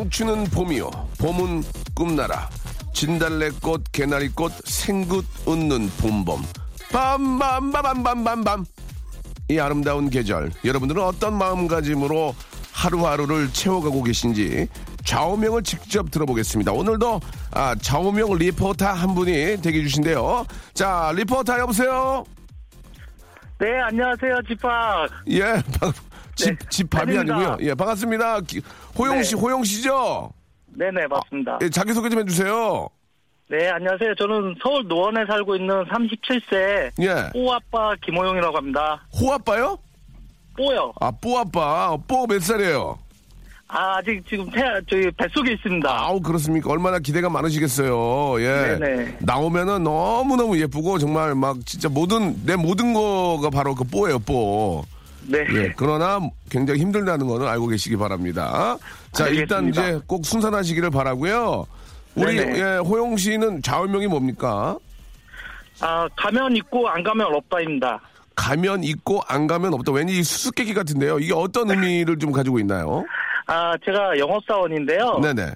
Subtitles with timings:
[0.00, 0.90] 청춘은 봄이요.
[1.18, 1.62] 봄은
[1.94, 2.50] 꿈나라.
[2.92, 6.42] 진달래꽃 개나리꽃 생굿 웃는 봄봄.
[6.90, 8.66] 빰빰빰빰빰빰빰.
[9.48, 12.34] 이 아름다운 계절 여러분들은 어떤 마음가짐으로
[12.72, 14.68] 하루하루를 채워가고 계신지
[15.06, 16.72] 좌우명을 직접 들어보겠습니다.
[16.72, 17.20] 오늘도
[17.52, 20.44] 아, 좌우명 리포터 한 분이 대기 주신데요.
[20.74, 22.22] 자 리포터 여보세요?
[23.58, 25.08] 네, 안녕하세요, 지팍.
[25.30, 25.40] 예
[25.80, 25.90] 방-
[26.36, 27.34] 집, 네, 집 밥이 아닙니다.
[27.36, 28.60] 아니고요 예 반갑습니다 기-
[28.96, 29.40] 호영 씨 네.
[29.40, 30.30] 호영 씨죠
[30.78, 31.58] 네네, 맞습니다.
[31.62, 32.86] 예, 자기소개 좀 해주세요.
[33.48, 34.14] 네, 안녕하세요.
[34.16, 37.30] 저는 서울 노원에 살고 있는 37세 예.
[37.32, 39.02] 뽀아빠 김호용이라고 합니다.
[39.18, 39.78] 호아빠요?
[40.54, 40.92] 뽀요.
[41.00, 41.96] 아, 뽀아빠.
[42.06, 42.98] 뽀 몇 살이에요?
[43.68, 45.88] 아, 아직 지금 태, 저기 뱃속에 있습니다.
[45.90, 46.70] 아우, 그렇습니까?
[46.70, 48.38] 얼마나 기대가 많으시겠어요.
[48.42, 48.76] 예.
[48.78, 49.16] 네네.
[49.20, 54.84] 나오면은 너무너무 예쁘고, 정말 막 진짜 모든, 내 모든 거가 바로 그 뽀예요, 뽀.
[55.28, 55.44] 네.
[55.54, 55.72] 예.
[55.76, 58.76] 그러나 굉장히 힘들다는 거는 알고 계시기 바랍니다.
[59.12, 59.88] 자, 일단 알겠습니다.
[59.88, 61.66] 이제 꼭 순산하시기를 바라고요
[62.14, 62.58] 우리, 네네.
[62.58, 64.78] 예, 호용 씨는 좌우명이 뭡니까?
[65.80, 68.00] 아, 가면 있고 안 가면 없다입니다.
[68.34, 69.92] 가면 있고 안 가면 없다.
[69.92, 71.18] 왠지 이 수수께끼 같은데요.
[71.18, 73.04] 이게 어떤 의미를 좀 가지고 있나요?
[73.46, 75.20] 아, 제가 영업사원인데요.
[75.22, 75.52] 네네.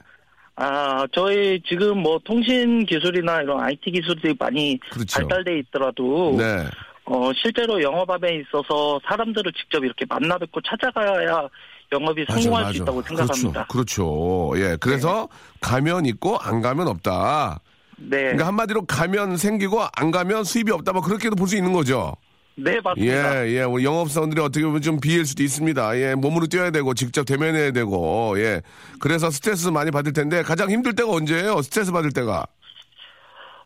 [0.56, 5.21] 아, 저희 지금 뭐 통신 기술이나 이런 IT 기술들이 많이 그렇죠.
[5.21, 6.66] 발달돼 있더라도 네.
[7.12, 11.48] 어, 실제로 영업함에 있어서 사람들을 직접 이렇게 만나 뵙고 찾아가야
[11.93, 13.66] 영업이 성공할 수 있다고 생각합니다.
[13.66, 14.53] 그렇죠.
[14.53, 14.65] 그렇죠.
[14.65, 14.76] 예.
[14.76, 15.28] 그래서
[15.60, 17.59] 가면 있고 안 가면 없다.
[17.97, 18.16] 네.
[18.19, 20.93] 그러니까 한마디로 가면 생기고 안 가면 수입이 없다.
[20.93, 22.15] 뭐 그렇게도 볼 수 있는 거죠.
[22.54, 23.47] 네, 맞습니다.
[23.47, 23.62] 예, 예.
[23.62, 25.98] 우리 영업사원들이 어떻게 보면 좀 비일 수도 있습니다.
[25.98, 26.15] 예.
[26.15, 28.62] 몸으로 뛰어야 되고 직접 대면해야 되고 예.
[29.00, 31.60] 그래서 스트레스 많이 받을 텐데 가장 힘들 때가 언제예요?
[31.62, 32.47] 스트레스 받을 때가.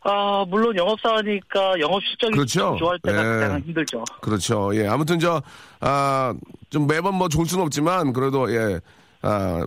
[0.07, 2.59] 아, 물론 영업사원이니까 영업 실적이 그렇죠.
[2.59, 3.39] 좀 좋아할 때가 예.
[3.41, 4.03] 가장 힘들죠.
[4.21, 4.69] 그렇죠.
[4.75, 4.87] 예.
[4.87, 5.41] 아무튼 저,
[5.79, 6.33] 아,
[6.69, 8.79] 좀 매번 뭐 좋을 수는 없지만 그래도 예.
[9.23, 9.65] 아,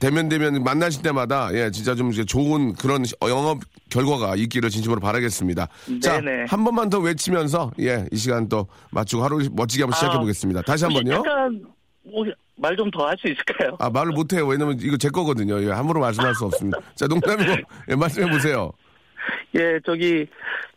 [0.00, 5.00] 대면 대면 만나실 때마다 예, 진짜 좀 이제 좋은 그런 시- 영업 결과가 있기를 진심으로
[5.00, 5.68] 바라겠습니다.
[6.02, 6.46] 자, 네네.
[6.48, 10.62] 한 번만 더 외치면서 예, 이 시간 또 맞추고 하루 멋지게 한번 시작해 보겠습니다.
[10.62, 11.22] 다시 혹시 한번요.
[11.22, 11.62] 잠깐
[12.56, 13.76] 말좀 더 할 수 있을까요?
[13.80, 14.46] 아, 말을 못 해요.
[14.46, 15.60] 왜냐면 이거 제 거거든요.
[15.62, 16.78] 예, 함부로 말씀할 수 없습니다.
[16.94, 17.52] 자, 농담이고
[17.90, 18.70] 예, 말씀해 보세요.
[19.56, 20.26] 예, 저기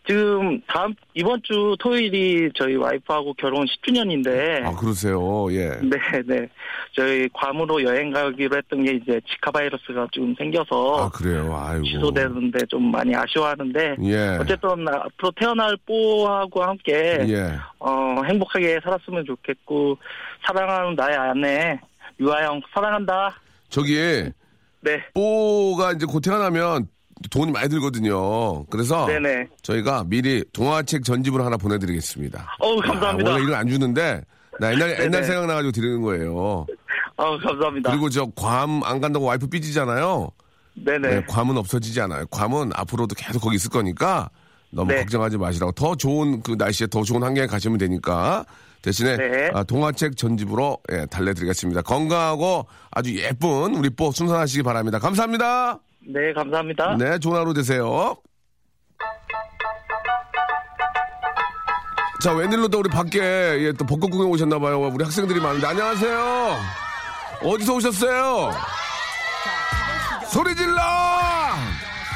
[0.07, 5.19] 지금 다음 이번 주 토요일이 저희 와이프하고 결혼 10주년인데 아, 그러세요.
[5.51, 5.69] 예.
[5.81, 6.47] 네, 네.
[6.95, 11.53] 저희 괌으로 여행 가기로 했던 게 이제 지카 바이러스가 좀 생겨서 아, 그래요.
[11.55, 11.85] 아이고.
[11.85, 14.37] 취소되는데 좀 많이 아쉬워하는데 예.
[14.39, 17.51] 어쨌든 앞으로 태어날 뽀하고 함께 예.
[17.79, 19.97] 어, 행복하게 살았으면 좋겠고
[20.45, 21.79] 사랑하는 나의 아내
[22.19, 23.35] 유아영 사랑한다.
[23.69, 23.95] 저기
[24.81, 26.87] 네, 뽀가 이제 곧 태어나면
[27.29, 28.65] 돈이 많이 들거든요.
[28.65, 29.47] 그래서 네네.
[29.61, 32.55] 저희가 미리 동화책 전집을 하나 보내드리겠습니다.
[32.59, 33.29] 어우 감사합니다.
[33.29, 34.23] 아, 원래 이건 안 주는데
[34.59, 35.23] 나 옛날 옛날 네네.
[35.23, 36.65] 생각나가지고 드리는 거예요.
[37.17, 37.89] 어우 감사합니다.
[37.91, 40.29] 그리고 저 괌 안 간다고 와이프 삐지잖아요.
[40.75, 41.07] 네네.
[41.07, 42.25] 네, 괌은 없어지지 않아요.
[42.27, 44.29] 괌은 앞으로도 계속 거기 있을 거니까
[44.69, 44.99] 너무 네.
[44.99, 48.45] 걱정하지 마시라고 더 좋은 그 날씨에 더 좋은 환경에 가시면 되니까
[48.83, 49.49] 대신에 네.
[49.55, 51.81] 아, 동화책 전집으로 예, 달래드리겠습니다.
[51.81, 54.99] 건강하고 아주 예쁜 우리 뽀 순산하시기 바랍니다.
[54.99, 55.79] 감사합니다.
[56.09, 56.95] 네 감사합니다.
[56.97, 58.15] 네, 좋은 하루 되세요.
[62.23, 64.79] 자, 웬일로 또 우리 밖에 예, 또 벚꽃 구경 오셨나봐요.
[64.87, 66.57] 우리 학생들이 많은데 안녕하세요.
[67.43, 68.51] 어디서 오셨어요?
[70.27, 70.81] 소리 질러!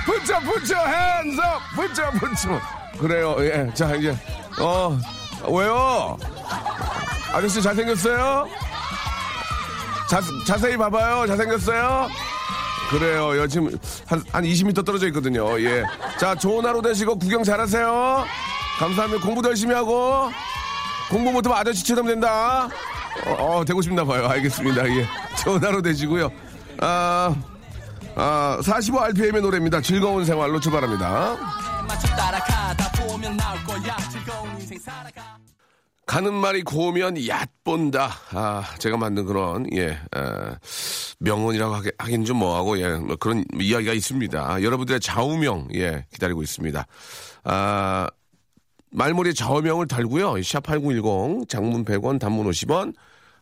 [0.05, 1.61] 붙여, 붙여, 핸즈 업!
[1.75, 2.61] 붙여, 붙여.
[2.99, 3.69] 그래요, 예.
[3.73, 4.15] 자, 이제,
[4.59, 4.97] 어,
[5.47, 6.17] 왜요?
[7.33, 8.47] 아저씨 잘생겼어요?
[10.09, 11.27] 자, 자세히 봐봐요.
[11.27, 12.09] 잘생겼어요?
[12.91, 13.38] 그래요.
[13.38, 13.71] 여 지금
[14.05, 15.59] 한, 한 20m 떨어져 있거든요.
[15.61, 15.83] 예.
[16.19, 18.25] 자, 좋은 하루 되시고 구경 잘하세요.
[18.79, 19.23] 감사합니다.
[19.25, 20.29] 공부도 열심히 하고.
[21.09, 22.67] 공부 못하면 아저씨처럼 된다.
[23.25, 24.27] 어, 어, 되고 싶나 봐요.
[24.27, 24.88] 알겠습니다.
[24.89, 25.07] 예.
[25.38, 26.29] 전화로 되시고요.
[26.81, 27.35] 아,
[28.15, 29.81] 아, 45rpm의 노래입니다.
[29.81, 31.38] 즐거운 생활로 출발합니다.
[36.06, 38.12] 가는 말이 고우면 얕본다.
[38.31, 40.57] 아, 제가 만든 그런, 예, 아,
[41.19, 44.62] 명언이라고 하기, 하긴 좀 뭐하고, 예, 뭐 그런 이야기가 있습니다.
[44.62, 46.86] 여러분들의 좌우명, 예, 기다리고 있습니다.
[47.44, 48.07] 아,
[48.92, 50.33] 말머리에 좌우명을 달고요.
[50.33, 52.94] 샵8910, 장문 100원, 단문 50원,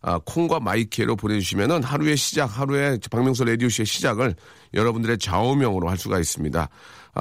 [0.01, 4.35] 아, 콩과 my K로 보내주시면은 하루의 시작, 하루의 박명수 라디오쇼의 시작을
[4.73, 6.69] 여러분들의 좌우명으로 할 수가 있습니다.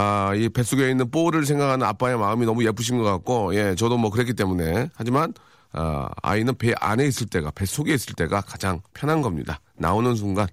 [0.00, 4.10] 아, 이 뱃속에 있는 뽀를 생각하는 아빠의 마음이 너무 예쁘신 것 같고, 예, 저도 뭐
[4.10, 4.90] 그랬기 때문에.
[4.94, 5.34] 하지만,
[5.72, 9.58] 아, 아이는 배 안에 있을 때가, 뱃속에 있을 때가 가장 편한 겁니다.
[9.74, 10.46] 나오는 순간,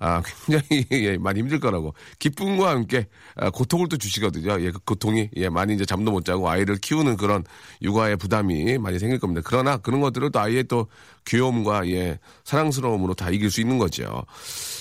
[0.00, 1.94] 아, 굉장히, 예, 많이 힘들 거라고.
[2.18, 4.60] 기쁨과 함께, 아, 고통을 또 주시거든요.
[4.60, 7.44] 예, 그 고통이, 예, 많이 이제 잠도 못 자고 아이를 키우는 그런
[7.82, 9.42] 육아의 부담이 많이 생길 겁니다.
[9.44, 10.86] 그러나 그런 것들을 또 아이의 또
[11.26, 14.24] 귀여움과, 예, 사랑스러움으로 다 이길 수 있는 거죠.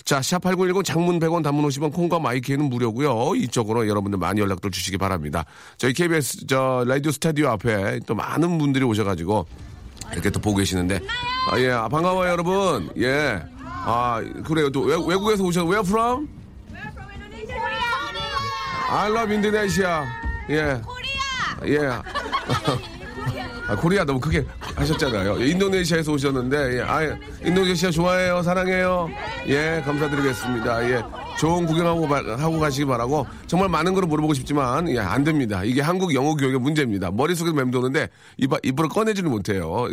[0.05, 4.97] 자, 샵8910 장문 100원 단문 50원 콩과 my K는 무료고요 이쪽으로 여러분들 많이 연락들 주시기
[4.97, 5.45] 바랍니다.
[5.77, 9.47] 저희 KBS, 저, 라디오 스튜디오 앞에 또 많은 분들이 오셔 가지고,
[10.13, 11.01] 이렇게 또 보고 계시는데,
[11.51, 12.89] 아, 예, 아, 반가워요, 여러분.
[12.97, 13.56] 예.
[13.89, 14.69] 아, 그래요.
[14.69, 16.27] 또 외, 외국에서 오셔, where from?
[18.89, 20.05] I love Indonesia.
[20.49, 20.81] 예.
[21.65, 21.79] 예.
[23.69, 24.45] 아, 코리아 너무 크게
[24.75, 25.41] 하셨잖아요.
[25.41, 26.81] 예, 인도네시아에서 오셨는데, 예.
[26.81, 28.41] 아, 인도네시아 좋아해요.
[28.41, 29.09] 사랑해요.
[29.47, 30.89] 예, 감사드리겠습니다.
[30.89, 31.03] 예.
[31.39, 35.63] 좋은 구경하고 바- 하고 가시기 바라고 정말 많은 걸 물어보고 싶지만 예, 안 됩니다.
[35.63, 37.11] 이게 한국 영어 교육의 문제입니다.
[37.11, 39.87] 머릿속에 맴도는데 입, 입으로 꺼내지를 못해요.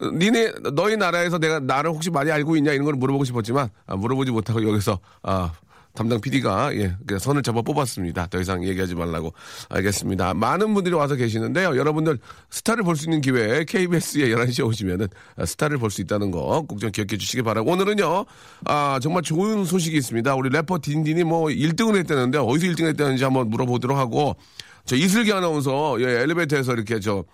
[0.00, 4.32] 니네 너희 나라에서 내가 나를 혹시 많이 알고 있냐 이런 걸 물어보고 싶었지만 아, 물어보지
[4.32, 5.52] 못하고 여기서 아,
[5.94, 8.26] 담당 PD가 예, 그냥 선을 잡아 뽑았습니다.
[8.28, 9.32] 더 이상 얘기하지 말라고
[9.68, 10.34] 알겠습니다.
[10.34, 11.76] 많은 분들이 와서 계시는데요.
[11.76, 12.18] 여러분들
[12.50, 16.78] 스타를 볼 수 있는 기회에 KBS에 11시에 오시면은 아, 스타를 볼 수 있다는 거 꼭
[16.78, 18.26] 좀 기억해 주시기 바라고 오늘은요.
[18.66, 20.34] 아, 정말 좋은 소식이 있습니다.
[20.36, 24.36] 우리 래퍼 딘딘이 뭐 1등을 했다는데 어디서 1등 했다는지 한번 물어보도록 하고
[24.84, 27.24] 저 이슬기 아나운서 예, 엘리베이터에서 이렇게 저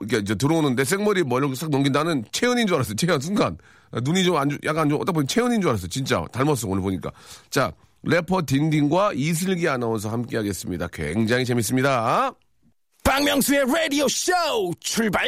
[0.00, 2.96] 이렇게 저 들어오는데 생머리 머리를 싹 넘긴다는 채연인 줄 알았어요.
[2.96, 3.56] 채연 순간
[3.92, 5.88] 아, 눈이 좀 안, 약간 좀 어떻게 보면 채연인 줄 알았어요.
[5.88, 7.10] 진짜 닮았어 오늘 보니까.
[7.48, 7.72] 자
[8.02, 10.88] 래퍼 딘딘과 이슬기 아나운서 함께하겠습니다.
[10.88, 12.32] 굉장히 재밌습니다.
[13.04, 14.32] 박명수의 라디오 쇼
[14.80, 15.26] 출발!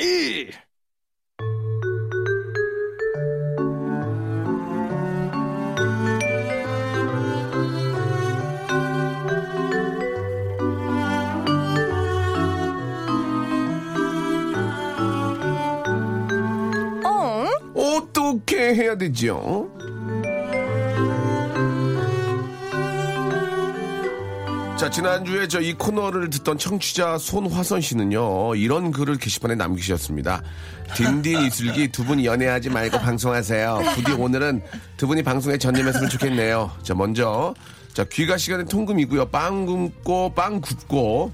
[17.05, 17.47] 어?
[17.75, 19.71] 어떻게 해야 되죠?
[24.81, 30.43] 자, 지난주에 저 이 코너를 듣던 청취자 손화선 씨는요, 이런 글을 게시판에 남기셨습니다.
[30.97, 33.79] 딘딘 이슬기 두 분이 연애하지 말고 방송하세요.
[33.95, 34.63] 부디 오늘은
[34.97, 36.71] 두 분이 방송에 전념했으면 좋겠네요.
[36.83, 37.55] 자, 먼저,
[37.93, 39.27] 자, 귀가 시간에 통금이고요.
[39.27, 41.31] 빵 굶고, 빵 굽고,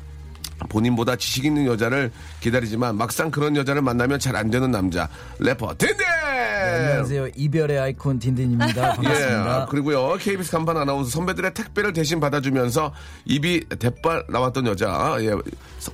[0.68, 2.10] 본인보다 지식 있는 여자를
[2.40, 5.08] 기다리지만 막상 그런 여자를 만나면 잘 안 되는 남자
[5.38, 7.28] 래퍼 딘딘 안녕하세요.
[7.36, 8.68] 이별의 아이콘 딘딘입니다.
[8.90, 9.66] 예, 반갑습니다.
[9.70, 12.92] 그리고요 KBS 간판 아나운서 선배들의 택배를 대신 받아주면서
[13.24, 15.30] 입이 대빨 나왔던 여자 예,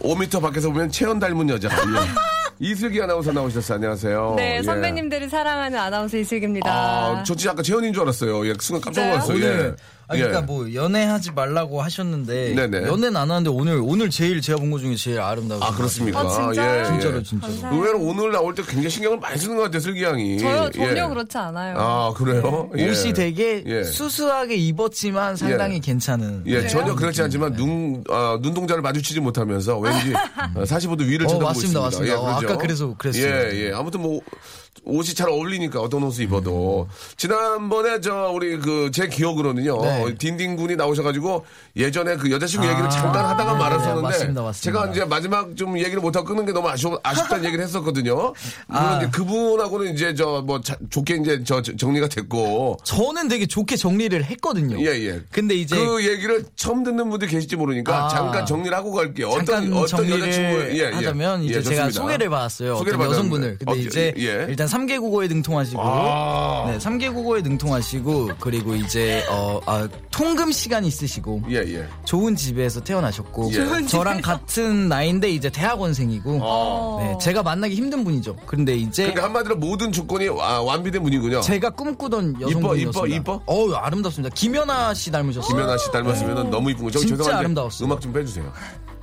[0.00, 2.32] 5m 밖에서 보면 채연 닮은 여자 예.
[2.58, 4.62] 이슬기 아나운서 나오셨어요 안녕하세요 네, 예.
[4.62, 6.70] 선배님들을 사랑하는 아나운서 이슬기입니다.
[6.70, 9.08] 아, 저 진짜 아까 채연인 줄 알았어요 예, 순간 깜짝?
[9.08, 9.82] 놀랐어요 오늘 예.
[10.12, 12.82] 아 그러니까 뭐 연애하지 말라고 하셨는데 네네.
[12.86, 16.80] 연애는 안 하는데 오늘 오늘 제일 제가 본것 중에 제일 아름다우신 아것 그렇습니까 아, 진짜요?
[16.80, 17.22] 예, 진짜로, 예.
[17.22, 17.52] 진짜로.
[17.52, 17.76] 감사해요.
[17.76, 21.08] 의외로 오늘 나올 때 굉장히 신경을 많이 쓰는 것 같아요 슬기 양이 저요 전혀 예.
[21.08, 21.76] 그렇지 않아요.
[21.78, 22.90] 아 그래요 같아요.
[22.90, 23.84] 옷이 되게 예.
[23.84, 30.12] 수수하게 입었지만 상당히 괜찮은 예, 전혀 그렇지 않지만 눈, 아, 눈동자를 마주치지 못하면서 왠지
[30.56, 31.80] 45도 위를 어, 쳐다보고 맞습니다, 있습니다.
[31.80, 32.20] 맞습니다.
[32.20, 33.24] 어, 아까 그래서 그랬어요.
[33.26, 33.72] 예, 예.
[33.72, 34.20] 아무튼 뭐
[34.84, 39.80] 옷이 잘 어울리니까 어떤 옷을 입어도 지난번에 저 우리 그 제 기억으로는요.
[39.82, 40.14] 네.
[40.18, 41.44] 딘딘 군이 나오셔가지고
[41.76, 44.80] 예전에 그 여자친구 얘기를 아, 잠깐 하다가 네, 말았었는데 맞습니다, 맞습니다.
[44.80, 48.34] 제가 이제 마지막 좀 얘기를 못하고 끊는 게 너무 아쉬워 아쉽다는 얘기를 했었거든요.
[48.68, 48.98] 아.
[48.98, 50.60] 이제 그분하고는 이제 저 뭐
[50.90, 54.78] 좋게 이제 저 정리가 됐고 저는 되게 좋게 정리를 했거든요.
[54.80, 55.20] 예, 예.
[55.30, 58.08] 근데 이제 그 얘기를 처음 듣는 분들이 계실지 모르니까 아.
[58.08, 59.28] 잠깐 정리를 하고 갈게요.
[59.28, 60.84] 어떤 어떤 정리를 여자친구 예, 예.
[60.92, 62.00] 하자면 이제 예, 제가 좋습니다.
[62.02, 62.76] 소개를 받았어요.
[62.76, 63.18] 소개를 받았는데.
[63.18, 63.58] 여성분을.
[63.58, 64.46] 근데 어, 이제 예.
[64.48, 66.64] 일단 3개 국어에 능통하시고 아.
[66.70, 71.86] 네, 3개 국어에 능통하시고 그리고 이제 어 아, 통금 시간 있으시고 예, 예.
[72.04, 73.86] 좋은 집에서 태어나셨고 예.
[73.86, 77.02] 저랑 같은 나이인데 이제 대학원생이고 아.
[77.04, 78.36] 네, 제가 만나기 힘든 분이죠.
[78.46, 81.40] 그런데 이제 그러니까 한마디로 모든 조건이 와- 완비된 분이군요.
[81.42, 83.16] 제가 꿈꾸던 이뻐, 여성분이었습니다.
[83.16, 83.42] 이뻐, 이뻐?
[83.46, 84.34] 어우 아름답습니다.
[84.34, 85.48] 김연아 씨 닮으셨어요.
[85.48, 86.90] 김연아 씨 닮았으면 너무 이쁜 거.
[86.90, 87.86] 저기 진짜 죄송한데 아름다웠어요.
[87.86, 88.50] 음악 좀 빼주세요.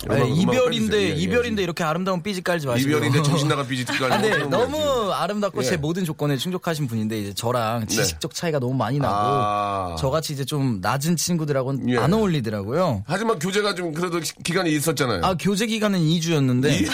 [0.07, 4.05] 네, 이별인데 이별인데 이렇게 아름다운 삐지 깔지 마시고 이별인데 정신 나간 삐지까지.
[4.05, 5.65] 아, 네, 너무 아름답고 예.
[5.65, 9.95] 제 모든 조건에 충족하신 분인데 이제 저랑 지식적 차이가 너무 많이 나고 아.
[9.99, 11.97] 저같이 이제 좀 낮은 친구들하고는 예.
[11.97, 13.03] 안 어울리더라고요.
[13.07, 15.21] 하지만 교제가 좀 그래도 기- 기간이 있었잖아요.
[15.23, 16.87] 아 교제 기간은 2주였는데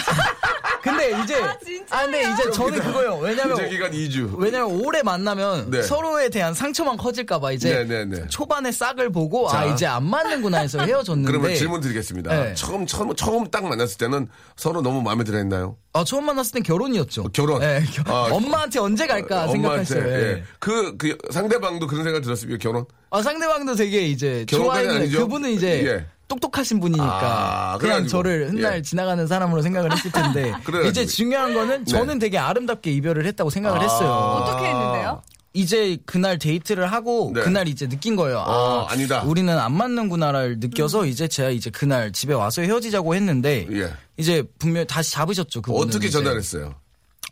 [1.10, 1.42] 근데 이제
[1.90, 3.18] 아, 근데 이제 저는 그거요.
[3.18, 4.36] 왜냐면 교제 기간 2주.
[4.38, 5.82] 왜냐면 오래 만나면 네.
[5.82, 8.26] 서로에 대한 상처만 커질까 봐 이제 네, 네, 네.
[8.28, 9.60] 초반에 싹을 보고 자.
[9.60, 12.34] 아 이제 안 맞는구나 해서 헤어졌는데 그러면 질문 드리겠습니다.
[12.34, 12.54] 네.
[12.54, 15.76] 처음 처음 처음 딱 만났을 때는 서로 너무 마음에 들어 했나요?
[15.92, 17.24] 아, 처음 만났을 땐 결혼이었죠.
[17.32, 17.60] 결혼.
[17.60, 20.06] 네, 겨- 아, 엄마한테 언제 갈까 생각했어요.
[20.06, 20.12] 예.
[20.12, 20.42] 예.
[20.58, 22.58] 그, 그 상대방도 그런 생각 들었습니까?
[22.60, 22.84] 결혼?
[23.10, 25.20] 아, 상대방도 되게 이제 아니죠?
[25.20, 26.06] 그분은 이제 예.
[26.28, 28.06] 똑똑하신 분이니까 아, 그냥.
[28.06, 28.82] 저를 훗날 예.
[28.82, 30.52] 지나가는 사람으로 생각을 했을 텐데.
[30.88, 33.82] 이제 중요한 거는 저는 되게 아름답게 이별을 했다고 생각을 아.
[33.82, 34.10] 했어요.
[34.10, 35.22] 어떻게 했는데요?
[35.56, 37.40] 이제 그날 데이트를 하고 네.
[37.40, 38.38] 그날 이제 느낀 거예요.
[38.40, 39.22] 어, 아, 아 니다.
[39.22, 43.90] 우리는 안 맞는구나를 느껴서 이제 제가 이제 그날 집에 와서 헤어지자고 했는데 예.
[44.18, 45.62] 이제 분명 히 다시 잡으셨죠.
[45.62, 46.18] 그분은 어떻게 이제.
[46.18, 46.74] 전화를 했어요?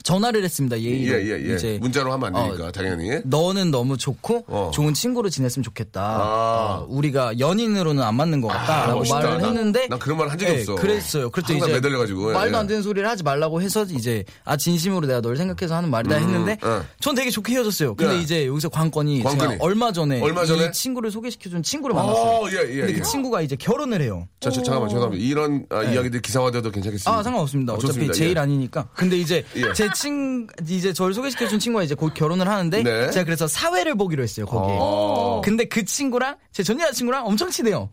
[0.04, 0.78] 전화를 했습니다.
[0.80, 1.14] 예의로.
[1.18, 1.54] 예, 예, 예.
[1.56, 3.20] 이제 문자로 하면 안 되니까, 어, 당연히.
[3.24, 4.70] 너는 너무 좋고 어.
[4.72, 6.00] 좋은 친구로 지냈으면 좋겠다.
[6.02, 6.78] 아.
[6.82, 9.16] 어, 우리가 연인으로는 안 맞는 것 같다라고 멋있다.
[9.18, 10.74] 말을 난- 했는데 난 그런 말 한 적이 예, 없어.
[10.76, 11.30] 그랬어요.
[11.32, 12.60] 항상 이제 매달려가지고, 예, 말도 예.
[12.60, 16.58] 안 되는 소리를 하지 말라고 해서 이제 아 진심으로 내가 널 생각해서 하는 말이다 했는데
[16.62, 16.80] 예.
[17.00, 17.94] 전 되게 좋게 헤어졌어요.
[17.94, 18.20] 근데 예.
[18.20, 19.56] 이제 여기서 관건이, 관건이.
[19.60, 20.66] 얼마 전에 얼마 전에?
[20.66, 22.24] 이 친구를 소개시켜준 친구를 만났어요.
[22.24, 22.96] 어, 예, 예, 근데 예.
[22.98, 24.28] 그 친구가 이제 결혼을 해요.
[24.40, 25.24] 자, 저, 잠깐만, 죄송합니다.
[25.24, 27.10] 이런 아, 이야기들 기사화돼도 괜찮겠습니다.
[27.10, 27.72] 아 상관없습니다.
[27.72, 28.12] 아, 어차피 좋습니다.
[28.12, 28.40] 제일 예.
[28.40, 28.86] 아니니까.
[28.94, 29.72] 근데 이제 예.
[29.72, 33.10] 제친 이제 저를 소개시켜준 친구가 이제 곧 결혼을 하는데 네.
[33.10, 34.76] 제가 그래서 사회를 보기로 했어요 거기에.
[34.78, 35.40] 어.
[35.44, 37.88] 근데 그 친구랑 제 전 여자친구랑 엄청 친해요.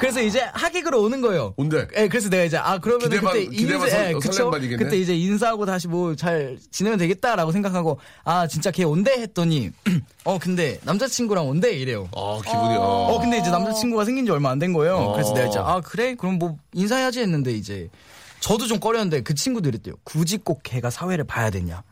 [0.00, 1.52] 그래서 이제 하객으로 오는 거예요.
[1.56, 1.86] 온대.
[1.96, 4.50] 예, 그래서 내가 이제 아 그러면 그때 인사, 설- 예, 그쵸?
[4.50, 9.70] 그때 이제 인사하고 다시 뭐 잘 지내면 되겠다라고 생각하고 아 진짜 걔 온대 했더니
[10.24, 12.08] 어 근데 남자친구랑 온대 이래요.
[12.16, 13.20] 아, 기분이, 어, 어.
[13.20, 14.96] 근데 이제 남자친구가 생긴 지 얼마 안 된 거예요.
[14.96, 15.12] 어.
[15.12, 16.14] 그래서 내가 이제, 아, 그래?
[16.16, 17.88] 그럼 뭐, 인사해야지 했는데, 이제,
[18.40, 19.94] 저도 좀 꺼렸는데, 그 친구도 이랬대요.
[20.04, 21.82] 굳이 꼭 걔가 사회를 봐야 되냐.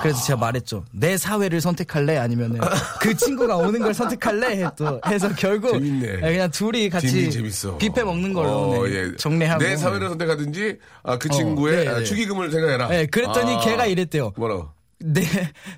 [0.00, 0.84] 그래서 제가 말했죠.
[0.92, 2.16] 내 사회를 선택할래?
[2.16, 2.60] 아니면은,
[3.00, 4.62] 그 친구가 오는 걸 선택할래?
[4.62, 6.08] 해, 또, 해서 결국, 재밌네.
[6.08, 7.30] 예, 그냥 둘이 같이.
[7.78, 8.48] 뷔페 먹는 걸로,
[8.80, 9.16] 어, 네, 예.
[9.16, 9.62] 정리하고.
[9.62, 12.04] 내 사회를 선택하든지, 아, 그 어, 친구의 네, 아, 네.
[12.04, 12.88] 축의금을 생각해라.
[12.88, 13.60] 네, 그랬더니 아.
[13.60, 14.32] 걔가 이랬대요.
[14.36, 14.70] 뭐라고?
[15.04, 15.22] 내,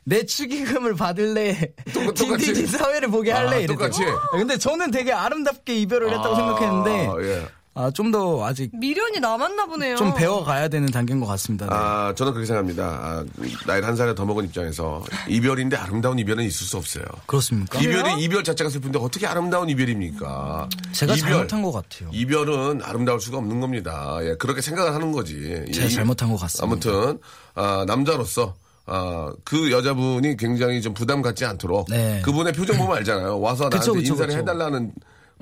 [0.04, 1.72] 내 축의금을 받을래.
[1.92, 2.46] 똑- 똑같이?
[2.52, 3.48] 딘딘 사회를 보게 할래.
[3.50, 3.76] 아, 이랬대요.
[3.76, 4.02] 똑같이?
[4.32, 7.46] 근데 저는 되게 아름답게 이별을 했다고 생각했는데, 아, 예.
[7.76, 9.96] 아, 좀 더 아직 미련이 남았나 보네요.
[9.96, 11.66] 좀 배워가야 되는 단계인 것 같습니다.
[11.66, 11.72] 네.
[11.74, 12.84] 아, 저는 그렇게 생각합니다.
[12.84, 13.24] 아,
[13.66, 17.04] 나이를 한 살에 더 먹은 입장에서 이별인데 아름다운 이별은 있을 수 없어요.
[17.26, 17.80] 그렇습니까?
[17.80, 20.68] 이별이 이별 자체가 슬픈데 어떻게 아름다운 이별입니까?
[20.92, 22.08] 제가 이별, 잘못한 것 같아요.
[22.12, 24.18] 이별은 아름다울 수가 없는 겁니다.
[24.22, 25.64] 예, 그렇게 생각을 하는 거지.
[25.72, 26.64] 제가 예, 잘못한 것 같습니다.
[26.64, 27.18] 아무튼
[27.54, 28.54] 아, 남자로서
[28.86, 32.20] 아, 그 여자분이 굉장히 좀 부담 갖지 않도록 네.
[32.22, 33.40] 그분의 표정 보면 알잖아요.
[33.40, 34.38] 와서 그쵸, 나한테 그쵸, 인사를 그쵸.
[34.38, 34.92] 해달라는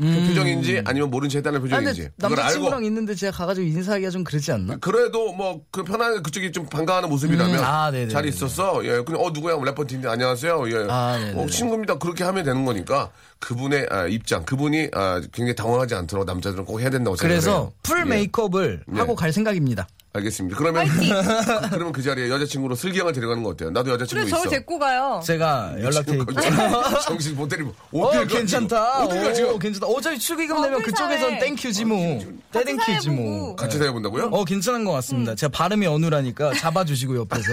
[0.03, 4.11] 그 표정인지 아니면 모른 체 해달라는 아, 표정인지 그걸 알고 남자친구랑 있는데 제가 가가지고 인사하기가
[4.11, 4.77] 좀 그러지 않나?
[4.77, 8.35] 그래도 뭐 그 편안하게 그쪽이 좀 반가워하는 모습이라면 음, 아, 네네, 잘 네네.
[8.35, 8.85] 있었어.
[8.85, 10.71] 예, 그냥 어 누구야 래퍼인데 안녕하세요.
[10.71, 11.43] 예, 아, 네네.
[11.43, 11.99] 어, 친구입니다.
[11.99, 16.91] 그렇게 하면 되는 거니까 그분의 아, 입장, 그분이 아, 굉장히 당황하지 않도록 남자들은 꼭 해야
[16.91, 17.73] 된다고 그래서 생각해요.
[17.83, 18.99] 풀 메이크업을 네.
[19.01, 19.87] 하고 갈 생각입니다.
[20.15, 20.59] 알겠습니다.
[20.59, 20.99] 그러면 그,
[21.73, 23.71] 그러면 그 자리에 여자친구로 슬기양을 데려가는 거 어때요?
[23.71, 24.37] 나도 여자친구 그래 있어.
[24.37, 25.23] 저를 데리고 가요.
[25.25, 26.83] 제가 연락드릴게요.
[27.07, 28.25] 정신 못 때리고 어?
[28.27, 29.05] 괜찮다.
[29.05, 29.43] 어딜 가지?
[29.43, 29.87] 오, 괜찮다.
[29.87, 31.39] 어차피 축의금 어, 내면 그 그쪽에선.
[31.39, 32.21] 땡큐지 뭐.
[32.53, 33.57] 떼땡큐지 뭐.
[33.57, 34.25] 같이 살아본다고요?
[34.27, 34.95] 어, 괜찮은 것 음.
[34.97, 35.35] 같습니다.
[35.35, 37.53] 제가 발음이 어눌하니까 잡아주시고 옆에서.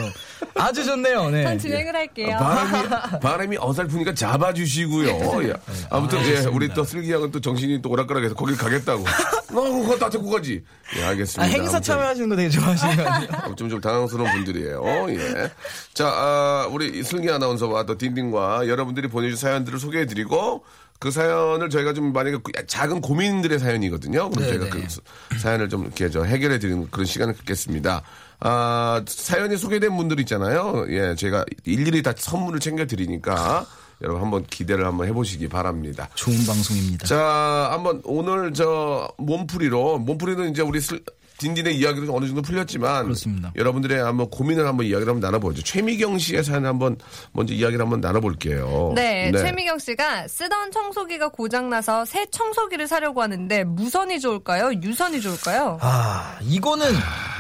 [0.56, 1.44] 아주 좋네요, 네.
[1.44, 2.36] 전 진행을 할게요.
[2.38, 5.08] 바람이, 바람이 어설프니까 잡아주시고요.
[5.48, 5.54] 예.
[5.90, 9.04] 아무튼, 예, 우리 또 슬기양은 또 정신이 또 오락가락해서 거길 가겠다고.
[9.04, 10.62] 어, 그거 다 데리고 가지.
[10.98, 11.44] 예, 아, 알겠습니다.
[11.44, 11.82] 행사 아무튼.
[11.82, 13.56] 참여하시는 거 되게 아니에요?
[13.58, 15.06] 좀, 좀 당황스러운 분들이에요.
[15.10, 15.52] 예.
[15.94, 20.64] 자, 아, 우리 슬기 아나운서와 또 딘딘과 여러분들이 보내주신 사연들을 소개해드리고
[21.00, 24.30] 그 사연을 저희가 좀 만약에 그 작은 고민들의 사연이거든요.
[24.30, 24.88] 그럼 저희가 네네.
[25.30, 28.02] 그 사연을 좀 이렇게 저 해결해 드리는 그런 시간을 갖겠습니다.
[28.42, 30.86] 아, 사연이 소개된 분들 있잖아요.
[30.90, 33.66] 예, 제가 일일이 다 선물을 챙겨 드리니까
[34.02, 36.10] 여러분 한번 기대를 한번 해보시기 바랍니다.
[36.16, 37.06] 좋은 방송입니다.
[37.06, 41.02] 자, 한번 오늘 저 몸풀이로 몸풀이는 이제 우리 슬,
[41.40, 43.52] 딘딘의 이야기도 어느 정도 풀렸지만 그렇습니다.
[43.56, 45.64] 여러분들의 한번 고민을 한번 이야기를 한번 나눠보죠.
[45.64, 46.98] 최미경 씨의 사연 한번
[47.32, 48.92] 먼저 이야기를 한번 나눠볼게요.
[48.96, 54.72] 네, 최미경 씨가 쓰던 청소기가 고장나서 새 청소기를 사려고 하는데 무선이 좋을까요?
[54.84, 55.80] 유선이 좋을까요?
[55.82, 56.86] 아, 이거는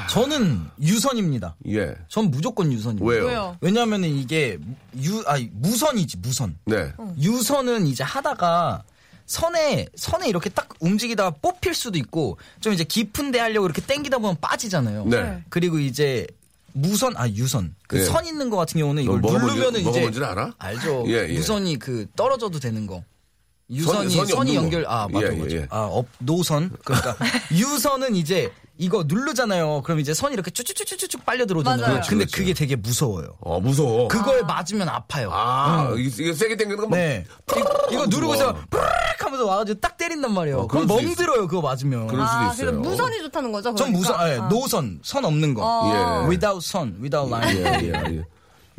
[0.10, 1.56] 저는 유선입니다.
[1.68, 1.94] 예.
[2.08, 3.06] 전 무조건 유선입니다.
[3.06, 3.26] 왜요?
[3.28, 3.58] 왜요?
[3.62, 4.58] 왜냐면은 이게
[5.04, 6.58] 유, 아니, 무선이지, 무선.
[6.66, 6.92] 네.
[7.22, 8.84] 유선은 이제 하다가
[9.30, 14.38] 선에, 선에 이렇게 딱 움직이다가 뽑힐 수도 있고 좀 이제 깊은데 하려고 이렇게 당기다 보면
[14.42, 15.06] 빠지잖아요.
[15.06, 15.44] 네.
[15.50, 16.26] 그리고 이제
[16.74, 17.76] 무선, 아, 유선.
[17.88, 18.04] 그 예.
[18.06, 20.00] 선 있는 거 같은 경우는 너 이걸 누르면은 뭔지, 이제.
[20.02, 20.54] 뭔지는 알아?
[20.58, 21.04] 알죠.
[21.08, 21.34] 예, 예.
[21.34, 23.04] 무선이 그 떨어져도 되는 거.
[23.72, 24.64] 유선이 선이 선이, 없는 거.
[24.78, 25.68] 연결 아 맞아 예, 맞아 예, 예.
[25.70, 27.16] 아 업, 노선 그러니까
[27.52, 32.02] 유선은 이제 이거 누르잖아요 그럼 이제 선이 이렇게 쭉쭉쭉쭉 빨려 들어오잖아요 맞아요.
[32.08, 34.08] 근데 그렇지, 그게 되게 무서워요 어, 무서워.
[34.08, 36.96] 그거에 맞으면 아파요 아, 이게, 이게 세게 당기는 건 막.
[36.98, 42.08] 네 이- 이거 누르고서 뿌르륵 하면서 와가지고 딱 때린단 말이에요 어, 그럼 멍들어요 그거 맞으면
[42.08, 42.72] 그럴 수도 아, 있어요.
[42.72, 43.76] 그래서 무선이 좋다는 거죠?
[43.76, 44.24] 전 무선 그러니까?
[44.24, 44.50] 아니, 아.
[44.50, 46.24] 노선 선 없는 거 어.
[46.24, 46.28] 예.
[46.30, 48.24] without 선 without line 예, 예, 예.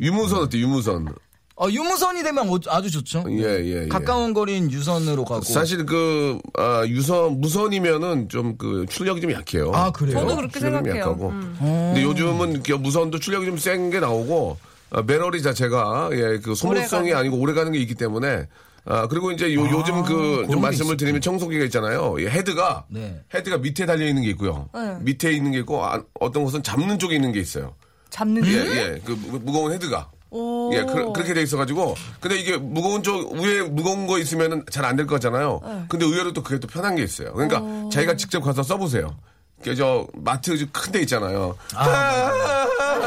[0.01, 1.13] 유무선 어때, 유무선?
[1.63, 3.87] 어, 유무선이 되면 어- 아주 좋죠 예, 예, 예.
[3.87, 9.71] 가까운 거리는 유선으로 가고 사실 그, 아, 유선, 무선이면은 좀 그 출력이 좀 약해요.
[9.73, 10.19] 아, 그래요?
[10.19, 11.01] 저도 그렇게 출력이 좀 생각해요.
[11.03, 11.29] 약하고.
[11.29, 11.55] 음.
[11.59, 14.57] 근데 요즘은 이렇게 무선도 출력이 좀 센 게 나오고,
[14.89, 17.13] 아, 배터리 자체가, 예, 그 소모성이.
[17.13, 18.47] 아니고 오래 가는 게 있기 때문에,
[18.85, 20.97] 아, 그리고 이제 요, 요즘 그, 좀게 말씀을 있었죠.
[20.97, 22.15] 드리면 청소기가 있잖아요.
[22.19, 23.21] 이 헤드가, 네.
[23.33, 24.67] 헤드가 밑에 달려 있는 게 있고요.
[24.73, 24.97] 네.
[25.01, 27.75] 밑에 있는 게 있고, 아, 어떤 것은 잡는 쪽에 있는 게 있어요.
[28.09, 28.75] 잡는 예, 중?
[28.75, 29.01] 예.
[29.05, 30.09] 그 무- 무거운 헤드가.
[30.31, 30.71] 오.
[30.73, 31.95] 예, 그, 렇게 돼 있어가지고.
[32.21, 35.59] 근데 이게 무거운 쪽, 위에 무거운 거 있으면은 잘 안 될 거잖아요.
[35.63, 35.85] 네.
[35.89, 37.33] 근데 의외로 또 그게 또 편한 게 있어요.
[37.33, 37.61] 그러니까
[37.91, 39.15] 자기가 직접 가서 써보세요.
[39.63, 41.55] 그, 저, 마트 큰 데 있잖아요.
[41.75, 42.31] 아,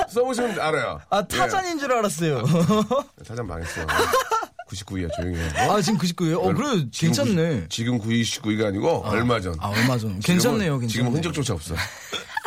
[0.08, 1.00] 써보시면 알아요.
[1.10, 2.42] 아 타잔인 줄 알았어요
[3.20, 3.80] 예, 타잔 망했어.
[4.74, 5.48] 99위야, 조용히 해.
[5.68, 6.38] 아 지금 99예요?
[6.38, 9.54] 어 그래 괜찮네 지금 99위가 아니고 얼마 전.
[9.60, 11.74] 아 얼마 전 괜찮네요 괜찮네요 지금 흔적조차 없어.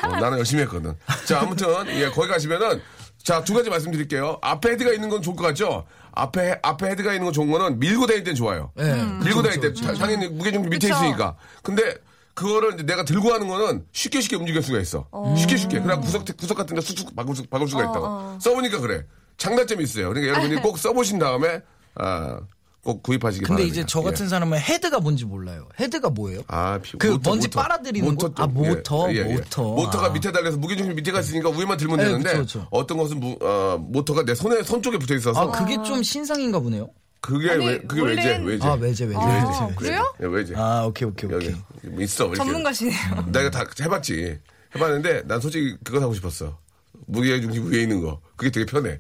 [0.04, 0.94] 어, 나는 열심히 했거든.
[1.26, 2.80] 자, 아무튼, 예, 거기 가시면은,
[3.24, 4.38] 자, 두 가지 말씀드릴게요.
[4.44, 5.86] 앞에 헤드가 있는 건 좋을 것 같죠?
[6.12, 8.72] 앞에, 앞에 헤드가 있는 건 좋은 거는 밀고 다닐 땐 좋아요.
[8.76, 11.00] 네, 밀고 그쵸, 다닐 때, 그쵸, 자, 당연히 무게중심 밑에 그쵸.
[11.00, 11.36] 있으니까.
[11.64, 11.96] 근데,
[12.36, 15.08] 그거를 이제 내가 들고 하는 거는 쉽게 쉽게 움직일 수가 있어.
[15.36, 15.82] 쉽게 쉽게.
[15.82, 18.38] 그래 구석, 구석 같은 데 쑥쑥 박을, 수, 박을 수가 있다고.
[18.40, 19.04] 써보니까 그래.
[19.38, 20.10] 장단점이 있어요.
[20.10, 21.62] 그러니까 여러분이 꼭 써보신 다음에,
[22.00, 22.40] 아,
[22.84, 23.74] 꼭 구입하시기 근데 바랍니다.
[23.82, 24.30] 이제 저 같은 예.
[24.30, 26.42] 사람은 헤드가 뭔지 몰라요 헤드가 뭐예요?
[26.48, 27.62] 아, 피- 그 먼지 모터.
[27.62, 28.44] 빨아들이는 모터 거?
[28.44, 28.54] 아, 쪽.
[28.54, 29.34] 모터, 예, 예, 예.
[29.36, 29.62] 모터.
[29.64, 30.10] 모터가 아.
[30.10, 32.68] 밑에 달려서 무게중심이 밑에 가 있으니까 위에만 들면 예, 되는데 그쵸, 그쵸.
[32.72, 36.60] 어떤 것은 무- 어, 모터가 내 손에 손 쪽에 붙어 있어서 아 그게 좀 신상인가
[36.60, 36.90] 보네요
[37.20, 39.76] 그게 아니, 왜 그게 원래는- 왜제 아 외제 외제 아, 외제, 외제.
[39.76, 40.14] 그래요?
[40.22, 41.48] 예, 왜제 아 오케이 오케이 여기
[41.86, 42.38] 오케이 있어 이렇게.
[42.38, 43.26] 전문가시네요.
[43.34, 44.40] 내가 다 해봤지
[44.76, 46.58] 해봤는데 난 솔직히 그거 사고 싶었어
[47.08, 49.00] 무게중심 위에 있는 거 그게 되게 편해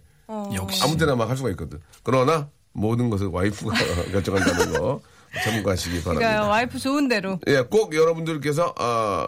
[0.55, 3.73] 역시 아무 때나 막 할 수가 있거든 그러나 모든 것을 와이프가
[4.13, 5.01] 결정한다는 거
[5.43, 6.29] 참고하시기 바랍니다.
[6.29, 7.39] 그러니까 와이프 좋은 대로.
[7.47, 9.27] 예, 꼭 여러분들께서 어,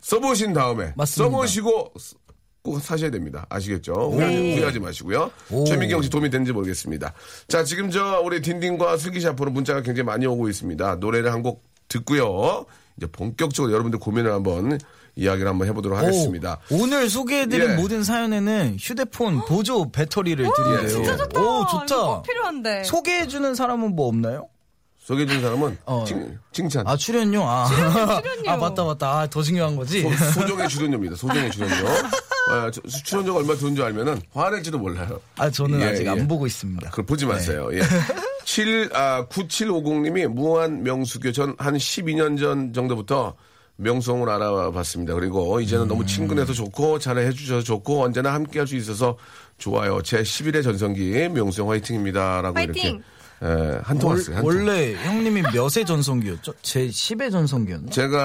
[0.00, 1.06] 써보신 다음에 맞습니다.
[1.32, 2.14] 써보시고 쓰-
[2.62, 3.44] 꼭 사셔야 됩니다.
[3.48, 3.92] 아시겠죠?
[3.92, 5.30] 후회하지, 후회하지 마시고요.
[5.50, 5.64] 오.
[5.64, 7.12] 최민경 씨 도움이 되는지 모르겠습니다.
[7.48, 10.96] 자, 지금 저 우리 딘딘과 슬기 씨 앞으로 문자가 굉장히 많이 오고 있습니다.
[10.96, 12.66] 노래를 한 곡 듣고요.
[12.96, 14.78] 이제 본격적으로 여러분들 고민을 한번
[15.14, 16.58] 이야기를 한번 해보도록 하겠습니다.
[16.70, 17.74] 오, 오늘 소개해드린 예.
[17.74, 20.88] 모든 사연에는 휴대폰 보조 배터리를 드린대요.
[20.88, 21.40] 진짜 좋다.
[21.40, 21.96] 오 좋다.
[22.06, 22.84] 꼭 필요한데.
[22.84, 24.48] 소개해주는 사람은 뭐 없나요?
[25.00, 26.04] 소개해준 사람은 어.
[26.06, 26.86] 칭, 칭찬.
[26.86, 27.42] 아 출연료.
[27.44, 27.66] 아,
[28.22, 28.50] 출연료.
[28.50, 29.18] 아 맞다 맞다.
[29.20, 30.02] 아, 더 중요한 거지.
[30.32, 31.16] 소, 종의 출연료입니다.
[31.16, 31.88] 소정의 출연료.
[32.50, 35.20] 아, 저- 출연료가 얼마 드는 줄 알면은 화낼지도 몰라요.
[35.36, 36.08] 아 저는 예, 아직 예.
[36.10, 36.88] 안 보고 있습니다.
[36.90, 37.68] 그걸 보지 마세요.
[37.72, 37.82] 예.
[38.44, 43.34] 7, 아, 9750님이 무한 명수교 전 한 12년 전 정도부터
[43.76, 45.14] 명성을 알아봤습니다.
[45.14, 45.88] 그리고 이제는 음.
[45.88, 49.16] 너무 친근해서 좋고 잘해 주셔서 좋고 언제나 함께 할 수 있어서
[49.58, 50.00] 좋아요.
[50.02, 52.42] 제 11의 전성기 명수 형 화이팅입니다.
[52.42, 53.02] 라고 이렇게 화이팅!
[53.44, 54.36] 예, 한통 월- 왔어요.
[54.36, 54.46] 한 통.
[54.56, 56.54] 원래 형님이 몇의 전성기였죠?
[56.62, 57.90] 제 10의 전성기였나?
[57.90, 58.18] 제가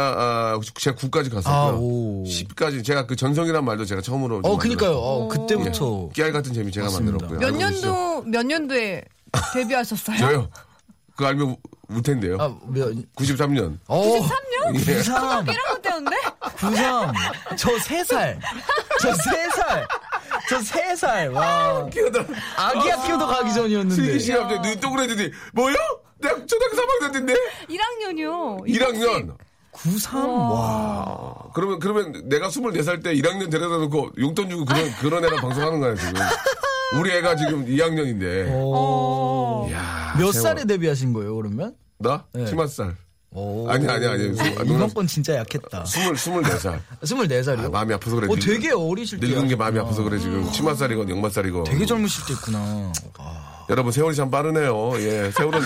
[0.53, 1.79] 아, 제가 9까지 아, 갔었고요.
[1.81, 2.23] 오.
[2.23, 4.91] 10까지 제가 그 전성이란 말도 제가 처음으로 어좀 그니까요.
[4.95, 7.17] 어, 그때부터 깨알 같은 재미 제가 맞습니다.
[7.27, 7.39] 만들었고요.
[7.39, 7.57] 몇?
[7.57, 9.03] 년도 몇 년도에
[9.55, 10.17] 데뷔하셨어요?
[10.17, 10.49] 저요.
[11.17, 11.57] 그거 알면 우-
[11.89, 12.37] 울 텐데요.
[12.39, 13.79] 아, 몇, 93년.
[13.87, 14.73] 어, 93년?
[14.73, 16.15] 93, 1학년 때였는데?
[16.57, 17.13] 93.
[17.57, 18.39] 저 3살.
[19.01, 19.87] 저 3살.
[20.47, 21.33] 저 3살.
[21.33, 21.89] 와.
[22.57, 23.95] 아기 학교도 가기 전이었는데.
[23.95, 25.75] 슬기 씨가 갑자기 눈 동그래지더니 뭐요?
[26.19, 27.33] 내가 초등학교 3학년 때인데
[27.69, 28.67] 1학년이요.
[28.67, 29.35] 1학년.
[29.71, 30.23] 93?
[30.29, 30.59] 와.
[30.59, 35.79] 아, 그러면 그러면 내가 24살 때 1학년 데려다 놓고 용돈 주고 그런 그런 애랑 방송하는
[35.79, 36.13] 거야 지금.
[36.99, 38.47] 우리 애가 지금 2학년인데.
[38.51, 39.26] 어.
[39.71, 40.43] 야, 몇 세월.
[40.43, 41.75] 살에 데뷔하신 거예요, 그러면?
[41.99, 42.25] 나?
[42.33, 42.45] 네.
[42.45, 42.95] 10살.
[43.31, 43.69] 오.
[43.69, 44.33] 아니 아니 아니.
[44.33, 45.83] 수- 아, 이번 건 진짜 약했다.
[45.85, 46.79] 20 24살.
[47.03, 47.65] 24살이요?
[47.65, 48.27] 아, 마음이 아파서 그래.
[48.29, 49.27] 어, 늙- 되게 어리실 때.
[49.27, 50.49] 늙은 게 마음이 아파서 그래 지금.
[50.49, 51.65] 10살이건 0살이건.
[51.65, 52.91] 되게 젊으실 때 있구나.
[53.69, 54.93] 여러분 세월이 참 빠르네요.
[55.01, 55.61] 예, 세월은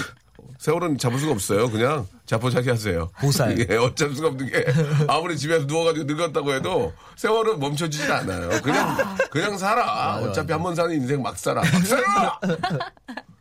[0.58, 1.70] 세월은 잡을 수가 없어요.
[1.70, 3.10] 그냥 자포자기 하세요.
[3.20, 3.56] 보살.
[3.70, 4.66] 예, 어쩔 수가 없는 게
[5.08, 8.50] 아무리 집에서 누워가지고 늙었다고 해도 세월은 멈춰지지 않아요.
[8.62, 8.98] 그냥
[9.30, 10.18] 그냥 살아.
[10.18, 11.62] 어차피 한 번 사는 인생 막 살아.
[11.62, 12.40] 막 살아.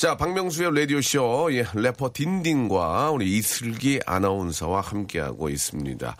[0.00, 6.16] 박명수의 라디오쇼, 예, 래퍼 딘딘과 우리 이슬기 아나운서와 함께하고 있습니다.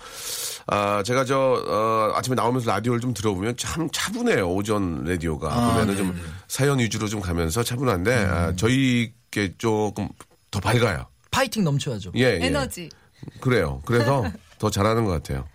[0.69, 5.73] 아, 제가 저, 어, 아침에 나오면서 라디오를 좀 들어보면 참 차분해요, 오전 라디오가.
[5.73, 10.09] 보면은 좀 사연 위주로 좀 가면서 차분한데, 아, 저희께 조금
[10.51, 11.07] 더 밝아요.
[11.31, 12.13] 파이팅 넘쳐야죠.
[12.17, 12.47] 예, 예.
[12.47, 12.89] 에너지.
[13.41, 13.83] 그래요.
[13.85, 14.25] 그래서
[14.59, 15.47] 더 잘하는 것 같아요.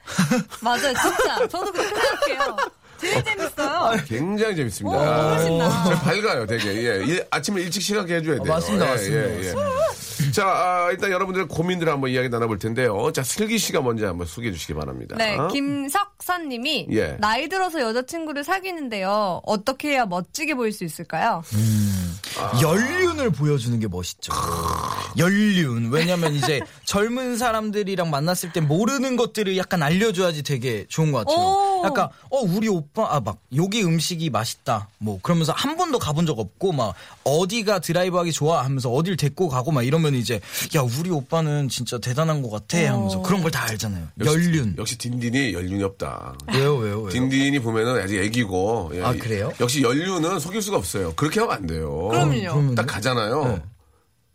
[0.62, 1.48] 맞아요, 진짜.
[1.48, 2.56] 저도 그렇게 생각해요.
[3.02, 3.92] 제일 재밌어요.
[4.08, 4.98] 굉장히 재밌습니다.
[4.98, 5.84] 오, 너무 신나.
[5.86, 6.68] 저 밝아요, 되게.
[6.70, 7.06] 예.
[7.06, 8.54] 일- 아침에 일찍 시작해 해줘야 돼요.
[8.54, 10.32] 맞습니다, 예, 맞습니다, 예, 예.
[10.32, 13.12] 자, 아, 일단 여러분들의 고민들을 한번 이야기 나눠볼 텐데요.
[13.14, 15.16] 자, 슬기 씨가 먼저 한번 소개해 주시기 바랍니다.
[15.18, 17.18] 네, 김석선 님이 예.
[17.20, 19.42] 나이 들어서 여자친구를 사귀는데요.
[19.44, 21.42] 어떻게 해야 멋지게 보일 수 있을까요?
[22.62, 24.32] 연륜을 보여주는 게 멋있죠.
[25.18, 25.90] 연륜.
[25.92, 31.38] 왜냐면 이제 젊은 사람들이랑 만났을 때 모르는 것들을 약간 알려줘야지 되게 좋은 것 같아요.
[31.38, 31.82] 오.
[31.86, 34.90] 약간, 어, 우리 오빠, 아, 막, 여기 음식이 맛있다.
[34.98, 39.48] 뭐, 그러면서 한 번도 가본 적 없고, 막, 어디가 드라이브 하기 좋아 하면서 어딜 데리고
[39.48, 40.42] 가고 막 이러면 이제,
[40.76, 44.08] 야, 우리 오빠는 진짜 대단한 것 같아 하면서 그런 걸 다 알잖아요.
[44.26, 44.76] 연륜.
[44.78, 46.36] 역시 딘딘이 연륜이 없다.
[46.54, 47.10] 왜요, 왜요, 왜요?
[47.10, 48.92] 딘딘이 보면은 아직 애기고.
[48.96, 49.04] 예.
[49.04, 49.52] 아, 그래요?
[49.62, 51.14] 역시 연륜은 속일 수가 없어요.
[51.16, 52.10] 그렇게 하면 안 돼요.
[52.10, 52.76] 그럼요.
[52.76, 53.44] 딱 가잖아요.
[53.46, 53.62] 네.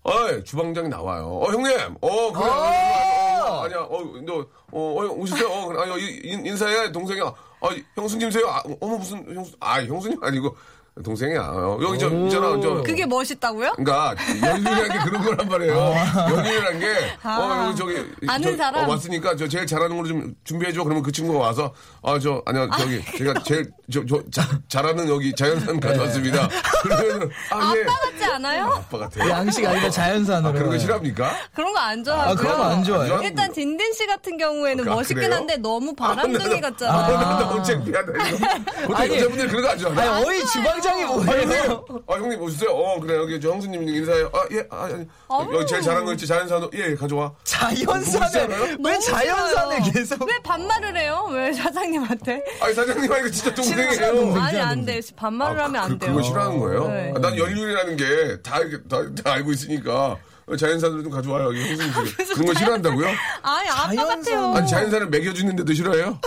[0.03, 1.41] 어이, 주방장이 나와요.
[1.43, 1.73] 어, 형님!
[2.01, 2.47] 어, 그래.
[2.47, 3.79] 어, 어, 아니야.
[3.81, 5.49] 어, 너, 어, 어, 오셨어요?
[5.49, 5.79] 어, 그래.
[5.81, 7.33] 아, 인, 인사해, 동생이야.
[7.61, 8.49] 아, 형수님 세요?
[8.49, 10.57] 아, 어머, 무슨, 형수, 아, 형수님 아니고,
[11.05, 11.41] 동생이야.
[11.43, 12.83] 어, 여기 저, 있잖아, 저.
[12.83, 13.73] 그게 멋있다고요?
[13.77, 15.95] 그러니까 연륜이라는 게 그런 거란 말이에요.
[16.31, 17.39] 연륜이라는 게 아.
[17.39, 18.85] 어, 여기 저기 아는 저, 사람?
[18.85, 20.83] 어, 왔으니까 저 제일 잘하는 걸로 좀 준비해 줘.
[20.85, 25.35] 그러면 그 친구가 와서 아 저 아니야 저기 제가 제일 저, 저 자, 잘하는 여기
[25.35, 26.49] 자연산 가져왔습니다.
[26.83, 27.83] 그러면 아 예.
[27.83, 28.65] 아빠 같지 않아요?
[28.67, 29.31] 아빠 같아요.
[29.31, 30.49] 양식 아니라 자연산으로.
[30.49, 31.31] 아, 그런 거 싫어합니까?
[31.55, 32.33] 그런 거 안 좋아하고요.
[32.33, 33.21] 아, 그런 거 안 좋아해요?
[33.23, 35.35] 일단 딘딘 씨 같은 경우에는 아, 멋있긴 그래요?
[35.35, 37.19] 한데 너무 바람둥이 아, 같잖아요.
[37.19, 38.13] 나 너무 창피하다.
[38.29, 38.39] 이거.
[38.87, 40.11] 보통 아니, 여자분들 그런 거 안 좋아해요.
[40.13, 41.41] 아니, 어이 주방 장이 아, 뭐예요?
[41.43, 42.71] 형님, 아, 형님 오셨어요?
[42.71, 44.31] 어, 그래, 여기 저 형수님 인사해요.
[44.33, 45.07] 아, 예, 아, 아니.
[45.55, 46.71] 여기 제일 잘하는 거 있지, 자연산으로.
[46.75, 47.33] 예, 예, 가져와.
[47.45, 49.93] 자연산을 왜 너무 자연산을 싫어요.
[49.93, 51.27] 계속 왜 반말을 해요?
[51.31, 52.43] 왜 사장님한테?
[52.61, 54.35] 아니, 사장님, 아, 이거 진짜 동생이에요.
[54.41, 55.01] 아니 안 돼.
[55.17, 56.11] 반말을 하면 안 그, 돼요.
[56.15, 56.89] 그거 싫어하는 거예요?
[56.89, 57.13] 네.
[57.15, 60.17] 아, 난 연륜이라는 게 다, 다, 다 알고 있으니까.
[60.57, 61.47] 자연산으로 좀 가져와요.
[61.47, 61.93] 여기 형수님.
[61.93, 62.25] 집에.
[62.35, 63.07] 그런 거 싫어한다고요?
[63.43, 64.23] 아니 아빠 자연산.
[64.23, 64.55] 같아요.
[64.55, 66.21] 아니, 자연산을 먹여주는데도 싫어요?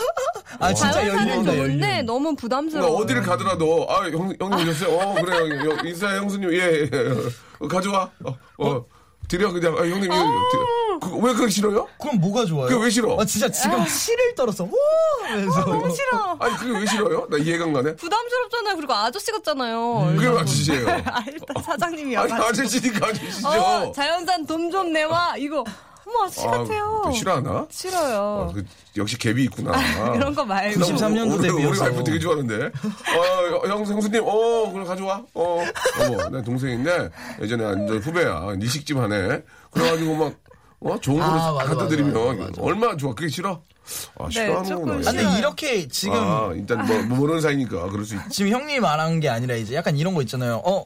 [0.60, 2.06] 아 진짜 자연산은 연륜이다 연륜.
[2.06, 3.02] 너무 그러니까 부담스러워.
[3.02, 4.98] 어디를 가더라도, 아, 형, 형님 오셨어요?
[4.98, 6.90] 어, 그래, 요 인사 형수님, 예, 예.
[7.60, 8.10] 어, 가져와.
[8.26, 8.86] 어, 어.
[9.28, 9.74] 드려, 그냥.
[9.78, 10.16] 아, 형님, 이거.
[10.16, 11.00] 드려.
[11.02, 11.88] 그, 왜 그렇게 싫어요?
[11.98, 12.68] 그럼 뭐가 좋아요?
[12.68, 13.16] 그게 왜 싫어?
[13.18, 14.72] 아 진짜 지금 치를 떨어서 오
[15.24, 16.36] 하면서 너무 싫어.
[16.40, 17.26] 아니, 그게 왜 싫어요?
[17.30, 17.96] 나 이해가 안 가네.
[17.96, 18.76] 부담스럽잖아요.
[18.76, 20.12] 그리고 아저씨 같잖아요.
[20.18, 20.88] 그게 왜 아저씨예요?
[21.08, 22.34] 아, 일단 사장님이 아니.
[22.34, 23.48] 아저씨니까 아저씨죠.
[23.48, 25.36] 어, 자연산 돈 좀 내와.
[25.38, 25.64] 이거.
[26.10, 27.02] 어머, 아저씨 아, 같아요.
[27.06, 27.68] 그 싫어하나?
[27.70, 28.20] 싫어요.
[28.20, 28.66] 어, 그,
[28.98, 29.72] 역시 갭이 있구나.
[30.14, 30.80] 그런 거 말고.
[30.80, 31.80] 93 년도 우리.
[31.80, 32.66] 와이프 되게 좋아하는데.
[32.66, 35.24] 어, 형, 형수님, 어, 그래, 가져와.
[35.34, 35.64] 어,
[36.02, 37.10] 어머, 내 동생인데,
[37.42, 38.56] 예전에 완전 후배야.
[38.58, 39.44] 니식집 하네.
[39.72, 40.34] 그래가지고 막,
[40.82, 42.54] 어, 좋은 거를 아, 갖다 드리면.
[42.60, 43.14] 얼마나 좋아.
[43.14, 43.62] 그게 싫어?
[44.18, 45.10] 아, 싫어하는 조금 거구나.
[45.10, 48.30] 아, 근데 이렇게 지금 아, 일단 뭐, 모르는 사이니까 그럴 수 있지.
[48.30, 50.62] 지금 형님 말한 게 아니라 이제 약간 이런 거 있잖아요.
[50.64, 50.86] 어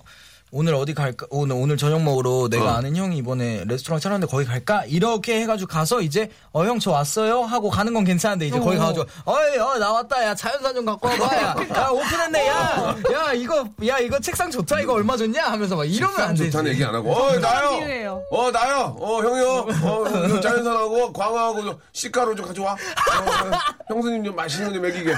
[0.55, 1.25] 오늘 어디 갈까?
[1.31, 2.77] 오늘 오늘 저녁 먹으러 내가 어.
[2.77, 4.83] 아는 형이 이번에 레스토랑 차렸는데 거기 갈까?
[4.85, 9.03] 이렇게 해가지고 가서 이제 어 형 저 왔어요 하고 가는 건 괜찮은데 이제 거기 가가지고
[9.25, 13.97] 어이 어 나 왔다 야 자연산 좀 갖고 와봐 야, 야 오픈했네 야야 이거 야
[13.97, 16.51] 이거 책상 좋다 이거 얼마 줬냐 하면서 막 이러면 안 되지.
[16.51, 18.21] 좋다는 얘기 안 하고, 어, 나요!
[18.29, 18.95] 어, 나요!
[18.99, 19.49] 어, 형이요!
[19.83, 22.73] 어, 그 자연산하고 광어하고 저 씨가루 좀 가져와.
[22.73, 25.13] 어, 어, 형수님 좀 맛있는 거좀 먹이게.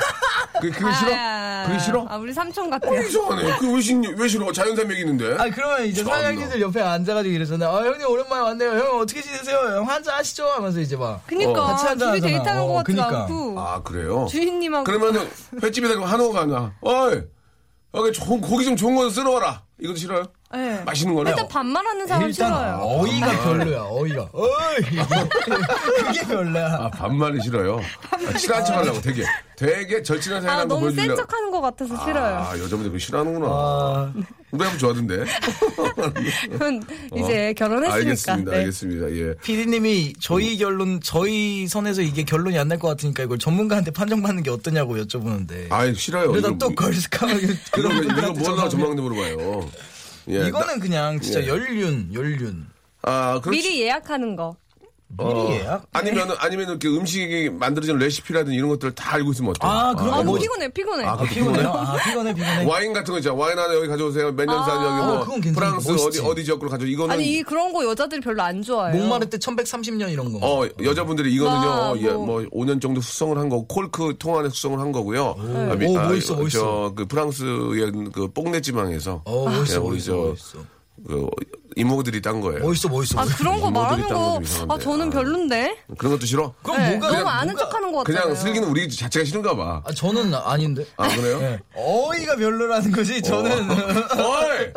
[0.61, 1.11] 그, 그게 싫어?
[1.13, 2.05] 아, 그게 싫어?
[2.07, 3.01] 아, 우리 삼촌 어, 같아요.
[3.01, 3.57] 이상하네.
[3.59, 4.51] 그 왜, 싫, 왜 싫어?
[4.51, 5.24] 자연산 먹이는데?
[5.33, 6.17] 아 그러면 이제 참나.
[6.17, 7.69] 사장님들 옆에 앉아가지고 이러잖아요.
[7.69, 8.71] 어 형님 오랜만에 왔네요.
[8.71, 9.57] 형 어떻게 지내세요?
[9.77, 10.45] 형 한잔 하시죠?
[10.45, 11.51] 하면서 이제 막 그니까.
[11.63, 12.27] 어, 같이 한잔 둘이 하잖아.
[12.33, 13.21] 데이트하는 어, 것 같지도 그니까.
[13.23, 13.59] 않고.
[13.59, 14.27] 아, 그래요?
[14.29, 14.83] 주인님하고.
[14.85, 15.29] 그러면은
[15.61, 16.73] 횟집에다 가 한우가 하나.
[16.81, 17.21] 어이!
[17.93, 19.63] 여기 좋은, 고기 좀 좋은 거 쓸어와라.
[19.79, 20.23] 이것도 싫어요?
[20.53, 20.81] 네.
[20.85, 21.31] 맛있는 거를?
[21.31, 22.79] 일단 반말하는 사람 일단 싫어요.
[22.81, 23.81] 어이가 별로야.
[23.89, 24.29] 어이가.
[24.31, 24.83] 어이.
[26.05, 26.65] 그게 별로야.
[26.81, 27.81] 아, 반말이 싫어요.
[28.11, 29.23] 아, 친한 척 하려고 되게.
[29.57, 31.21] 되게 절친한 사이 아, 너무 센 보여주려고.
[31.21, 32.35] 척하는 것 같아서 싫어요.
[32.37, 33.47] 아, 여자분들 그거 싫어하는구나.
[33.49, 34.13] 아,
[34.51, 35.25] 우리 한번 좋아하던데.
[36.51, 36.83] 그건
[37.15, 37.89] 이제 결혼했으니까.
[37.89, 37.93] 어.
[37.97, 38.51] 알겠습니다.
[38.51, 38.57] 네.
[38.57, 39.11] 알겠습니다.
[39.11, 39.33] 예.
[39.43, 44.49] 피디님이 저희 결론, 저희 선에서 이게 결론이 안 날 것 같으니까 이걸 전문가한테 판정받는 게
[44.51, 45.71] 어떠냐고 여쭤보는데.
[45.71, 46.31] 아이, 싫어요.
[46.31, 46.85] 그러다 이거 또 이거,
[47.71, 49.69] 그런 이거 분들한테 뭐나 전망대 물어봐요.
[50.29, 50.47] 예.
[50.47, 51.47] 이거는 그냥 진짜 예.
[51.47, 52.67] 연륜, 연륜.
[53.01, 53.61] 나- 아, 그렇지.
[53.61, 54.57] 미리 예약하는 거.
[55.07, 55.85] 미리 예약?
[55.93, 59.71] 아니면 은 아니면 이렇게 음식이 만들어지는 레시피라든지 이런 것들을 다 알고 있으면 어때요?
[59.71, 61.05] 아, 그런 아, 거 뭐- 피곤해, 피곤해.
[61.05, 61.69] 아, 아, 피곤해요?
[61.69, 62.65] 아, 피곤해, 피곤해.
[62.69, 63.35] 와인 같은 거 있잖아.
[63.35, 64.31] 와인 하나 여기 가져오세요.
[64.33, 65.53] 몇 년산 여기 어, 뭐 그건 괜찮은데.
[65.53, 66.21] 프랑스 어디 멋있지.
[66.21, 66.85] 어디 지역으로 가져.
[66.85, 68.99] 이거는 아니, 이 그런 거 여자들이 별로 안 좋아해요.
[68.99, 70.39] 목마를 때 1130년 이런 거.
[70.41, 71.69] 어 여자분들이 이거는요.
[71.69, 72.25] 아, 예, 뭐.
[72.25, 75.35] 뭐 5년 정도 수성을 한 거고 콜크 통 안에 수성을 한 거고요.
[75.37, 76.59] 아, 미- 오, 아, 멋있어, 멋있어.
[76.89, 80.74] 저그 프랑스의 그 뽕내 지방에서 어, 멋있어, 예, 우리 멋있어, 저 멋있어.
[81.07, 81.29] 그
[81.75, 82.63] 이모들이 딴 거예요.
[82.63, 83.19] 멋있어, 멋있어.
[83.19, 84.41] 아, 그런 거 말하는 거.
[84.69, 85.11] 아, 저는 아.
[85.11, 85.77] 별론데?
[85.97, 86.53] 그런 것도 싫어?
[86.63, 88.21] 그럼 네, 뭐가 너무 아는 척 하는 거 같아요.
[88.23, 89.81] 그냥 슬기는 우리 자체가 싫은가 봐.
[89.85, 90.85] 아, 저는 아닌데.
[90.95, 91.39] 아 그래요?
[91.39, 91.59] 네.
[91.75, 93.51] 어이가 별로라는 거지, 저는.
[93.69, 94.71] 어이,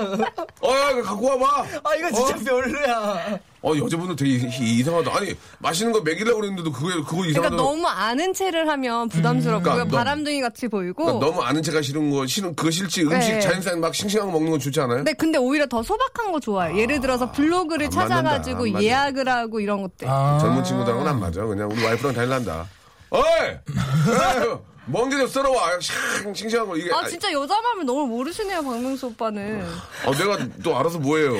[0.61, 1.66] 어이 갖고 와봐.
[1.85, 3.38] 아, 이거 진짜 별로야.
[3.62, 5.16] 어 여자분들 되게 이- 이상하다.
[5.16, 7.56] 아니 맛있는 거 먹이려고 그랬는데도 그게 그거 이상하다.
[7.56, 11.04] 그러니까 너무 아는 체를 하면 부담스럽고 그러니까 너무- 바람둥이 같이 보이고.
[11.04, 13.40] 그러니까 너무 아는 체가 싫은 거 싫은 그거 싫지 음식 네.
[13.40, 15.02] 자연산 막 싱싱한 거 먹는 건 좋지 않아요?
[15.02, 16.78] 네, 근데 오히려 더 소박한 거 좋아요.
[16.78, 18.84] 예를 들어서 블로그를 안 맞는다, 찾아가지고 안 맞아.
[18.84, 20.08] 예약을 하고 이런 것들.
[20.08, 20.38] 아.
[20.40, 21.44] 젊은 친구들하고는 안 맞아.
[21.44, 22.66] 그냥 우리 와이프랑 달란다.
[23.10, 23.22] 어이!
[24.88, 25.81] 에이, 먼게좀 썰어와.
[25.81, 26.92] 샹, 싱싱한 거 이게.
[26.92, 29.62] 아, 진짜 여자 마음을 너무 모르시네요, 박명수 오빠는.
[30.07, 31.33] 어, 내가 또 알아서 뭐해요.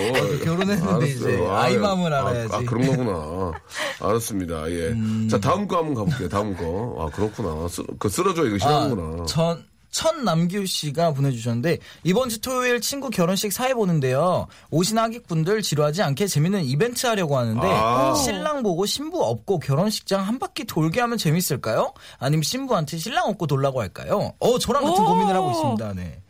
[0.45, 2.55] 결혼했는데 이제 아이 마음을 아, 알아야지.
[2.55, 3.53] 아, 그런 거구나.
[4.01, 4.71] 알았습니다.
[4.71, 4.95] 예.
[5.31, 6.29] 자, 다음 거 한번 가볼게요.
[6.29, 6.97] 다음 거.
[7.01, 7.69] 아, 그렇구나.
[7.69, 8.45] 쓰, 그 쓸어줘.
[8.47, 9.23] 이거 싫어하는구나.
[9.23, 14.47] 아, 전, 천남규 씨가 보내주셨는데 이번 주 토요일 친구 결혼식 사회 보는데요.
[14.71, 18.15] 오신 하객분들 지루하지 않게 재밌는 이벤트 하려고 하는데 아.
[18.15, 21.95] 신랑 보고 신부 업고 결혼식장 한 바퀴 돌게 하면 재밌을까요?
[22.19, 24.33] 아니면 신부한테 신랑 업고 돌라고 할까요?
[24.39, 25.07] 어 저랑 같은 오.
[25.07, 25.95] 고민을 하고 있습니다.
[25.95, 26.21] 네.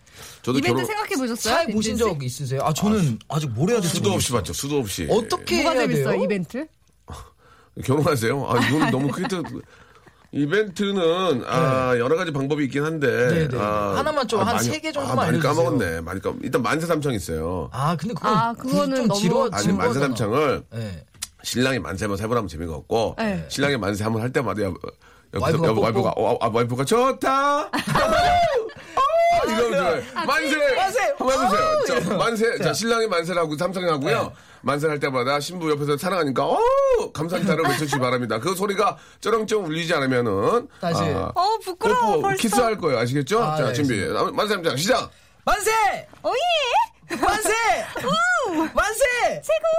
[0.42, 1.54] 저도 이벤트 결혼 생각해 보셨어요?
[1.54, 2.60] 사회 보신 적 있으세요?
[2.62, 4.38] 아 저는 아, 직뭘 해야 될지 수도 없이 모르겠어요.
[4.38, 4.52] 봤죠.
[4.52, 5.06] 수도 없이.
[5.10, 6.22] 어떻게 뭐가 해야 재밌어요, 돼요?
[6.24, 6.66] 이벤트?
[7.84, 8.46] 결혼하세요?
[8.48, 9.42] 아, 이건 너무 크게 또-
[10.30, 13.58] 이벤트는 아, 여러 가지 방법이 있긴 한데 네, 네.
[13.58, 15.54] 아, 하나만 좀한 많이- 세개 정도만 아, 많이 알려주세요.
[15.54, 16.00] 까먹었네.
[16.02, 17.70] 많이 까 일단 만세 삼창 있어요.
[17.72, 19.76] 아 근데 그건 아, 그거는 좀 너무- 지루하- 아니 지루하잖아.
[19.84, 21.04] 만세 삼창을 네.
[21.42, 23.46] 신랑이 만세 한번 세번 하면 재미가 없고 네.
[23.48, 24.74] 신랑이 만세 한번 할 때마다 옆,
[25.32, 25.80] 옆에서 와이프가 옆, 뽀뽀.
[25.82, 27.70] 와이프가 어, 아, 와이프가 좋다.
[29.48, 30.02] 이거 좋아요.
[30.26, 31.14] 만세 만세!
[31.16, 32.00] 한번 해보세요.
[32.02, 34.32] 자, 만세 자 신랑이 만세를 하고 삼성이 하고요.
[34.62, 36.58] 만세를 할 때마다 신부 옆에서 사랑하니까 어
[37.12, 38.38] 감사합니다를 외쳐주시기 바랍니다.
[38.38, 41.02] 그 소리가 쩌렁쩌렁 울리지 않으면은 다시.
[41.02, 41.32] 어,
[41.64, 42.40] 부끄러워, 뽀뽀, 벌써.
[42.42, 42.98] 키스할 거예요.
[42.98, 43.42] 아시겠죠?
[43.42, 43.96] 아, 자 네, 준비
[44.34, 45.10] 만세 삼창 시작.
[45.44, 45.70] 만세!
[46.22, 47.16] 오예!
[47.16, 47.50] 만세!
[48.74, 49.02] 만세!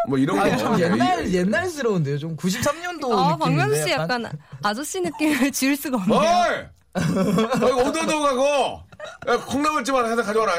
[0.08, 2.18] 뭐 이런 거 아, 좀 예, 옛날 이- 옛날스러운데요.
[2.18, 3.38] 좀 93년도 아.
[3.38, 4.26] 박명수 씨 약간
[4.64, 5.98] 아저씨 느낌을 지울 수가!
[5.98, 6.70] 없네요.
[6.96, 8.89] 어이, 오도도 가고, 야,
[9.48, 10.54] 콩나물찜 하나 해서 가져와라.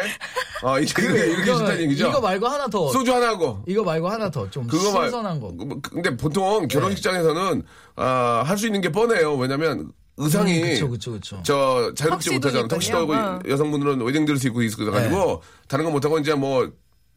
[0.62, 2.08] 아, 이게, 이렇게, 이렇게 이거- 싫다는 얘기죠?
[2.08, 2.88] 이거 말고 하나 더.
[2.92, 3.62] 소주 하나 하고.
[3.66, 4.48] 이거 말고 하나 더.
[4.50, 5.02] 좀 그거 말.
[5.04, 5.52] 신선한 거.
[5.56, 7.62] 그- 근데 보통 결혼식장에서는,
[7.96, 9.34] 아, 할 수 있는 게 뻔해요.
[9.36, 10.62] 왜냐면, 의상이.
[10.62, 11.40] 음, 그쵸, 그쵸, 그쵸.
[11.42, 12.62] 저, 자유롭지 턱시도니까요.
[12.62, 12.68] 못하잖아.
[12.68, 13.38] 턱시도 하고, 어.
[13.48, 15.66] 여성분들은 웨딩 드레스 입고 있어가지고, 네.
[15.68, 16.70] 다른 거 못하고, 이제 뭐,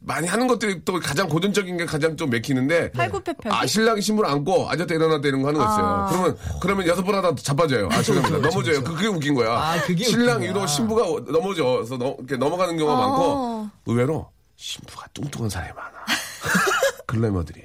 [0.06, 2.92] 많이 하는 것들이 또 가장 고전적인 게 가장 좀 맥히는데.
[2.92, 3.48] 팔굽혀펴기?
[3.48, 5.84] 아, 신랑이 신부를 안고 앉았다 일어났다 이런 거 하는 거 있어요.
[5.84, 6.06] 아.
[6.10, 7.88] 그러면, 그러면 여섯 번 하다 자빠져요.
[7.90, 8.38] 아, 죄송합니다.
[8.48, 8.84] 넘어져요.
[8.84, 9.52] 그, 그게 웃긴 거야.
[9.52, 10.66] 아, 그게 신랑 웃긴 위로 거야.
[10.66, 13.08] 신부가 넘어져서 넘, 이렇게 넘어가는 경우가 어.
[13.08, 15.90] 많고, 의외로 신부가 뚱뚱한 사람이 많아.
[17.06, 17.62] 글래머들이.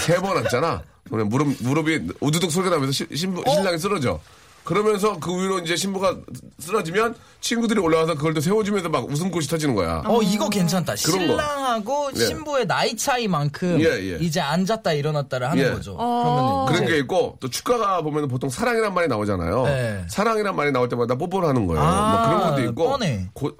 [0.00, 0.82] 세번 왔잖아.
[1.04, 4.20] 그러면 무릎, 무릎이 우두둑 소리가 나면서 시- 신부, 신랑이 쓰러져.
[4.68, 6.14] 그러면서 그 위로 이제 신부가
[6.58, 10.02] 쓰러지면 친구들이 올라와서 그걸 또 세워주면서 막 웃음꽃이 터지는 거야.
[10.04, 10.94] 어, 이거 괜찮다.
[11.06, 11.26] 그런 거.
[11.32, 12.26] 신랑하고 예.
[12.26, 14.18] 신부의 나이 차이만큼 예, 예.
[14.20, 15.70] 이제 앉았다 일어났다를 하는 예.
[15.70, 15.96] 거죠.
[15.98, 16.66] 어.
[16.68, 19.62] 그러면 그런 게 있고 또 축가가 보면 보통 사랑이란 말이 나오잖아요.
[19.64, 20.04] 네.
[20.08, 21.82] 사랑이란 말이 나올 때마다 뽀뽀를 하는 거예요.
[21.82, 22.90] 아, 뭐 그런 것도 있고.
[22.90, 23.26] 뻔해.
[23.32, 23.56] 고-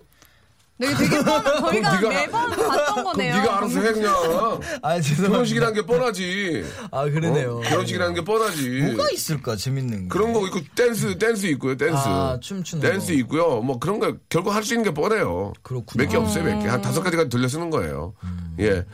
[0.81, 3.35] 네, 되게 뻔, 저희가 네가- 매번 봤던 거네요.
[3.37, 4.15] 네가 알아서 해 그냥.
[4.83, 5.29] 아, 죄송합니다.
[5.29, 6.65] 결혼식이라는 게 뻔하지.
[6.93, 7.57] 아, 그러네요.
[7.59, 7.61] 어?
[7.63, 8.69] 결혼식이라는 게 뻔하지.
[8.95, 10.17] 뭐가 있을까 재밌는 거.
[10.17, 13.13] 그런 거 있고 댄스 댄스 있고요 댄스 아, 춤추는 댄스 거.
[13.15, 16.05] 있고요 뭐 그런 거 결국 할 수 있는 게 뻔해요 그렇구나.
[16.05, 18.55] 몇개 없어요 몇 개 한 다섯 가지가 돌려 쓰는 거예요 음.
[18.61, 18.85] 예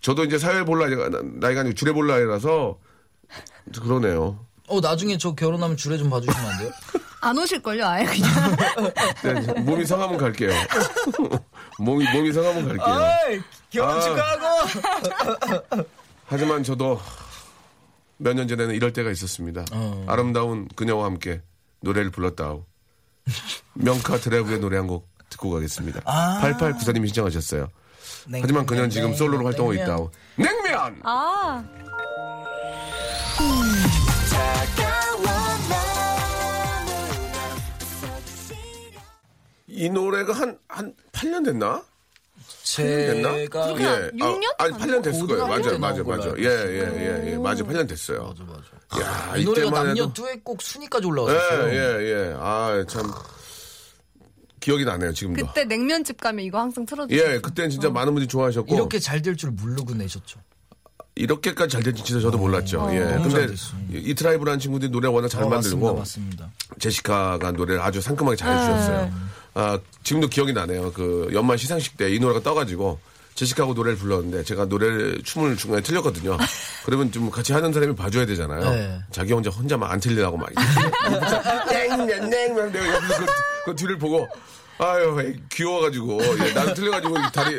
[0.00, 0.86] 저도 이제 사회 볼
[1.40, 2.78] 나이가 아니고 주례 볼 나이라서
[3.82, 6.70] 그러네요 어, 나중에 저 결혼하면 주례 좀 봐주시면 안 돼요?
[7.24, 8.56] 안 오실걸요, 아예 그냥.
[9.22, 10.50] 네, 몸이 성하면 갈게요.
[11.80, 12.94] 몸이 몸이 성하면 갈게요.
[12.94, 14.00] 어이, 결혼 아.
[14.00, 15.86] 축하하고!
[16.26, 17.00] 하지만 저도
[18.18, 19.64] 몇 년 전에는 이럴 때가 있었습니다.
[19.72, 20.04] 어.
[20.08, 21.42] 아름다운 그녀와 함께
[21.80, 22.64] 노래를 불렀다오.
[23.74, 26.00] 명카 드라이브의 노래 한 곡 듣고 가겠습니다.
[26.04, 26.40] 아.
[26.42, 27.68] 8894님이 신청하셨어요.
[28.40, 30.10] 하지만 그녀는 지금 솔로로 활동하고 있다오.
[30.36, 31.00] 냉면!
[31.02, 31.64] 아,
[39.74, 41.82] 이 노래가 한, 한 8년 됐나?
[42.64, 43.32] 됐나?
[43.36, 44.42] 제가 그렇게 한육 년?
[44.58, 45.46] 아, 아니, 8년 됐을 거예요.
[45.46, 46.34] 맞아요, 때 맞아요, 맞아요.
[46.38, 47.36] 예, 예, 예, 예.
[47.38, 47.64] 맞아요.
[47.66, 48.34] 8년 됐어요.
[48.38, 49.04] 맞아 맞아.
[49.32, 50.12] 야, 이 노래가 이때만 남녀.
[50.12, 51.68] 듀엣곡 순위까지 예, 올라왔었어요.
[51.74, 52.34] 예, 예.
[52.38, 53.10] 아, 참.
[54.60, 55.46] 기억이 나네요, 지금도.
[55.46, 57.34] 그때 냉면집 가면 이거 항상 틀어주세요.
[57.34, 58.74] 예, 그때는 진짜 많은 분들이 좋아하셨고.
[58.74, 60.40] 이렇게 잘 될 줄 모르고 내셨죠.
[61.16, 62.88] 이렇게까지 잘 될지 진짜 저도 몰랐죠.
[62.92, 63.00] 예.
[63.16, 63.54] 너무 근데.
[63.90, 66.50] 이 트라이브라는 친구들이 노래 워낙 잘 어, 맞습니다, 만들고 맞습니다.
[66.80, 69.33] 제시카가 노래를 아주 상큼하게 잘 해주셨어요.
[69.54, 70.92] 아, 지금도 기억이 나네요.
[70.92, 72.98] 그 연말 시상식 때 이 노래가 떠가지고
[73.34, 76.36] 제시카하고 노래를 불렀는데 제가 노래를 춤을 중간에 틀렸거든요.
[76.84, 78.60] 그러면 좀 같이 하는 사람이 봐줘야 되잖아요.
[78.70, 79.00] 네.
[79.10, 80.48] 자기 혼자 혼자 막안 틀리라고 막
[81.68, 83.26] 땡땡 내가 옆에서 그,
[83.66, 84.28] 그 뒤를 보고
[84.78, 87.56] 아유 귀여워가지고 예, 나는 틀려가지고 이 다리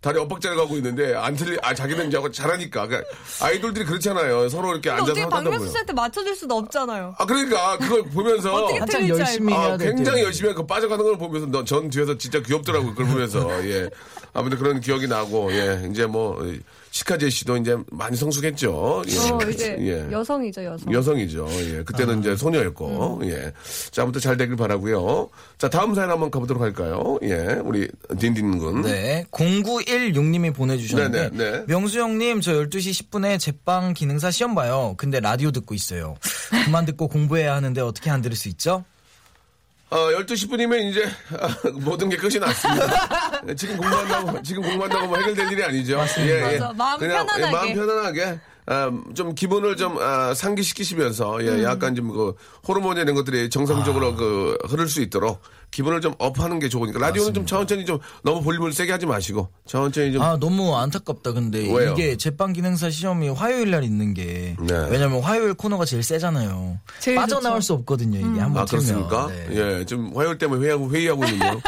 [0.00, 4.48] 다리 엇박자를 가고 있는데 안 틀리 아 자기는 이제 잘하니까 그러니까 아이돌들이 그렇잖아요.
[4.48, 7.14] 서로 이렇게 앉아서 어떻게 박명수 씨한테 맞춰줄 수도 없잖아요.
[7.18, 9.52] 아 그러니까 그걸 보면서 틀릴지 열심히.
[9.52, 10.24] 해야 아, 될 굉장히 때.
[10.24, 12.90] 열심히 하고 빠져가는 걸 보면서 너, 전 뒤에서 진짜 귀엽더라고요.
[12.90, 13.64] 그걸 보면서.
[13.68, 13.88] 예.
[14.32, 15.86] 아무튼 그런 기억이 나고, 예.
[15.90, 16.44] 이제 뭐,
[16.96, 19.02] 시카제 씨도 이제 많이 성숙했죠.
[19.06, 19.18] 예.
[19.18, 20.10] 어, 이제 예.
[20.10, 20.90] 여성이죠, 여성.
[20.90, 21.46] 여성이죠.
[21.50, 21.82] 예.
[21.84, 23.52] 그때는 이제 소녀였고, 예.
[23.90, 25.28] 자, 아무튼 잘 되길 바라고요
[25.58, 27.18] 자, 다음 사연 한번 가보도록 할까요?
[27.22, 27.60] 예.
[27.62, 27.86] 우리
[28.18, 28.80] 딘딘 군.
[28.80, 29.26] 네.
[29.30, 31.30] 0916님이 보내주셨는데.
[31.36, 31.64] 네네, 네.
[31.66, 34.94] 명수 형님, 저 12시 10분에 제빵 기능사 시험 봐요.
[34.96, 36.16] 근데 라디오 듣고 있어요.
[36.64, 38.84] 그만 듣고 공부해야 하는데 어떻게 안 들을 수 있죠?
[39.88, 41.04] 어, 12시 10분이면 이제
[41.38, 43.40] 아, 모든 게 끝이 났습니다.
[43.44, 45.96] 네, 지금 공부한다고, 지금 공부한다고 뭐 해결될 일이 아니죠.
[45.96, 46.40] 맞습니다.
[46.46, 46.72] 맞아.
[46.72, 47.42] 마음 편안하게.
[47.42, 48.40] 예, 마음 편안하게.
[48.68, 52.34] 아, 좀 기분을 좀 아, 상기시키시면서 예, 약간 좀 그
[52.66, 54.14] 호르몬 이런 것들이 정상적으로 아.
[54.16, 58.72] 그 흐를 수 있도록 기분을 좀 업하는 게 좋으니까 라디오는 좀 천천히 좀 너무 볼륨을
[58.72, 61.32] 세게 하지 마시고 천천히 좀 아, 너무 안타깝다.
[61.32, 61.92] 근데 왜요?
[61.92, 64.56] 이게 제빵 기능사 시험이 화요일 날 있는 게.
[64.60, 64.86] 네.
[64.90, 66.78] 왜냐면 화요일 코너가 제일 세잖아요.
[67.00, 67.66] 제일 빠져나올 좋죠.
[67.66, 68.18] 수 없거든요.
[68.18, 69.28] 이게 한번 아, 그렇습니까?
[69.28, 69.46] 네.
[69.80, 71.60] 예, 지금 화요일 때문에 회의하고, 회의하고 있는데요.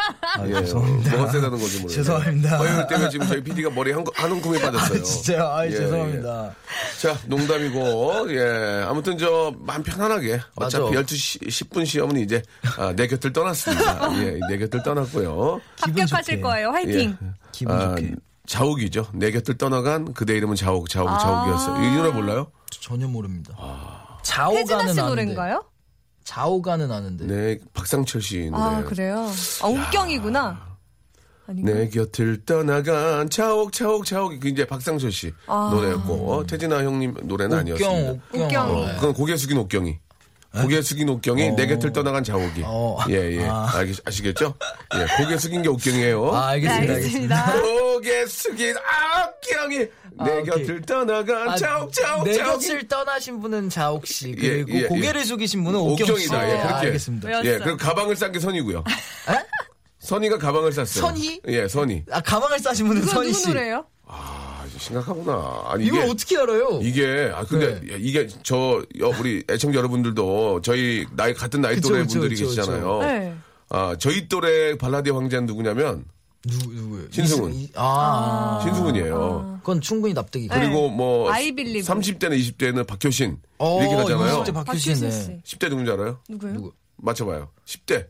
[0.47, 1.17] 예, 죄송합니다.
[1.17, 1.89] 뭐가 세다는 건지 모르겠어요.
[1.89, 2.59] 죄송합니다.
[2.59, 5.01] 화요일 때문에 지금 저희 PD가 머리에 한, 한 움큼이 빠졌어요.
[5.01, 5.45] 아, 진짜요?
[5.47, 6.47] 아, 예, 죄송합니다.
[6.47, 7.01] 예.
[7.01, 8.85] 자, 농담이고, 예.
[8.87, 10.41] 아무튼 저, 마음 편안하게.
[10.57, 11.01] 어차피 맞아.
[11.03, 12.43] 12시 10분 시험은 이제,
[12.77, 13.88] 아, 내 곁을 떠났습니다.
[14.23, 15.61] 예, 내 곁을 떠났고요.
[15.81, 16.41] 합격하실 좋게.
[16.41, 16.71] 거예요.
[16.71, 17.17] 화이팅.
[17.23, 17.27] 예.
[17.53, 18.15] 기분 아, 좋게.
[18.47, 19.09] 자욱이죠.
[19.15, 21.19] 내 곁을 떠나간 그대 이름은 자욱, 자욱, 아.
[21.19, 21.85] 자욱이었어요.
[21.85, 22.51] 이 노래 몰라요?
[22.71, 23.55] 전혀 모릅니다.
[23.59, 24.19] 아.
[24.23, 25.01] 자오가는 씨.
[25.01, 25.65] 노래인가요?
[26.25, 27.27] 자오가는 아는데.
[27.27, 28.79] 네, 박상철 씨 노래예요.
[28.79, 29.31] 아, 그래요?
[29.63, 30.69] 아, 웃경이구나.
[31.47, 31.73] 아닌가?
[31.73, 35.71] 내 곁을 떠나간 차옥 차옥 차옥 그 이제 박상철 씨 아.
[35.73, 38.13] 노래였고 어, 태진아 형님 노래는 아니었습니다.
[38.35, 38.71] 옥경, 옥경.
[38.71, 39.99] 어, 그건 고개 숙인 옥경이.
[40.53, 42.63] 고개 숙인 옥경이 내 곁을 떠나간 자옥이.
[42.65, 42.97] 어.
[43.11, 43.47] 예, 예.
[43.47, 43.71] 아.
[43.75, 44.55] 알겠, 아시겠죠?
[44.95, 46.35] 예, 고개 숙인 게 옥경이에요.
[46.35, 46.87] 아, 알겠습니다.
[46.87, 47.53] 네, 알겠습니다.
[47.61, 50.45] 고개 숙인 옥경이 내 아, 오케이.
[50.45, 52.67] 곁을 떠나간 아, 차옥 차옥 내 차옥이.
[52.69, 55.25] 곁을 떠나신 분은 자옥 씨 그리고 예, 예, 고개를 예.
[55.25, 56.13] 숙이신 분은 옥경 씨.
[56.13, 56.49] 옥경이다.
[56.51, 56.87] 예, 아, 그렇게.
[56.87, 57.29] 알겠습니다.
[57.29, 57.41] 왜요?
[57.45, 58.83] 예, 그리고 가방을 싼 게 선이고요.
[60.01, 60.87] 선이가 가방을 쌌어요.
[60.87, 61.41] 선희?
[61.49, 62.05] 예, 선이.
[62.11, 63.49] 아 가방을 싸신 분은 그건 선희 누구 씨.
[63.49, 63.85] 노래예요?
[64.79, 65.63] 아, 심각하구나.
[65.67, 66.81] 아니, 이걸 이게- 어떻게 알아요?
[66.83, 67.97] 이게 아 근데 네.
[67.99, 72.47] 이게 저 여- 우리 애청자 여러분들도 저희 나이 같은 나이 그쵸, 또래 그쵸, 분들이 그쵸,
[72.47, 72.99] 계시잖아요.
[73.03, 73.35] 네.
[73.71, 76.05] 아 저희 또래 발라드 황제는 누구냐면
[76.47, 77.09] 누구 누구예요?
[77.11, 77.53] 신승훈.
[77.55, 79.59] 이- 아, 신승훈이에요.
[79.61, 80.47] 그건 충분히 납득이.
[80.49, 80.55] 네.
[80.61, 81.83] 그리고 뭐 believe.
[81.83, 84.45] 30대나 20대는 박효신 어, 이렇게 가잖아요.
[84.45, 85.11] 20대 박효신 네.
[85.11, 85.57] 씨.
[85.57, 86.21] 10대 누군지 알아요?
[86.29, 86.53] 누구요?
[86.55, 86.73] 누구?
[86.97, 87.51] 맞춰봐요.
[87.67, 88.07] 10대,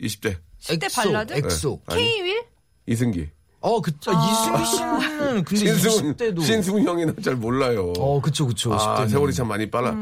[0.00, 1.32] 20대 10대 엑소, 발라드?
[1.34, 1.80] 엑소.
[1.86, 2.44] 아니, K.Will?
[2.86, 3.28] 이승기.
[3.62, 4.10] 어, 그쵸.
[4.12, 6.42] 이승기 씨는 근데 신승훈 20대도.
[6.44, 7.92] 신승훈 형이는 잘 몰라요.
[7.98, 8.74] 어, 그쵸, 그쵸.
[8.74, 9.10] 아, 10대는.
[9.10, 9.96] 세월이 참 많이 빨라.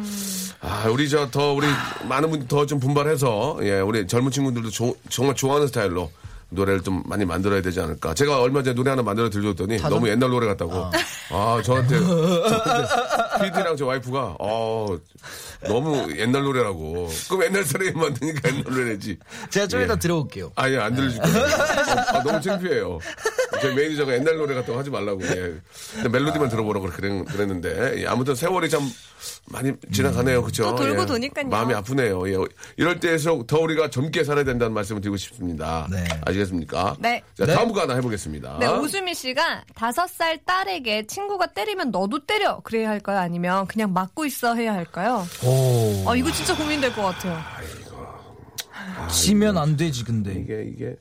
[0.62, 1.66] 아, 우리 저 더 우리
[2.08, 6.10] 많은 분들 더 좀 분발해서 예, 우리 젊은 친구들도 조- 정말 좋아하는 스타일로
[6.50, 8.14] 노래를 좀 많이 만들어야 되지 않을까.
[8.14, 9.78] 제가 얼마 전에 노래 하나 만들어 들려줬더니?
[9.78, 10.90] 너무 옛날 노래 같다고.
[11.30, 14.98] 아, 저한테, 저한테 PD랑 저 와이프가 어,
[15.66, 17.08] 너무 옛날 노래라고.
[17.28, 19.18] 그럼 옛날 사람이 만드니까 옛날 노래지.
[19.50, 19.84] 제가 좀 예.
[19.84, 20.50] 이따 들어볼게요.
[20.56, 21.38] 아니, 안 들려줄 거예요.
[21.38, 22.98] 어, 아, 너무 창피해요.
[23.60, 25.22] 제 매니저가 옛날 노래 같다고 하지 말라고.
[25.26, 25.54] 예.
[26.08, 28.00] 멜로디만 들어보라고 그랬, 그랬는데.
[28.02, 28.82] 예, 아무튼 세월이 참
[29.46, 30.42] 많이 지나가네요.
[30.42, 30.64] 그쵸?
[30.64, 31.06] 또 돌고 예.
[31.06, 31.48] 도니까요.
[31.48, 32.28] 마음이 아프네요.
[32.28, 32.36] 예.
[32.76, 35.86] 이럴 때일수록 더 우리가 젊게 살아야 된다는 말씀을 드리고 싶습니다.
[35.90, 36.04] 네.
[36.26, 36.96] 아시겠습니까?
[36.98, 37.22] 네.
[37.36, 37.54] 자, 네.
[37.54, 38.58] 다음 거 하나 해보겠습니다.
[38.60, 43.18] 네, 오수미 씨가 다섯 살 딸에게 친구가 때리면 너도 때려 그래야 할까요?
[43.18, 45.26] 아니면 그냥 맞고 있어 해야 할까요?
[45.44, 46.08] 오.
[46.08, 47.38] 아, 이거 진짜 고민될 것 같아요.
[49.10, 50.32] 지면 안 되지, 근데.
[50.32, 50.96] 이게, 이게,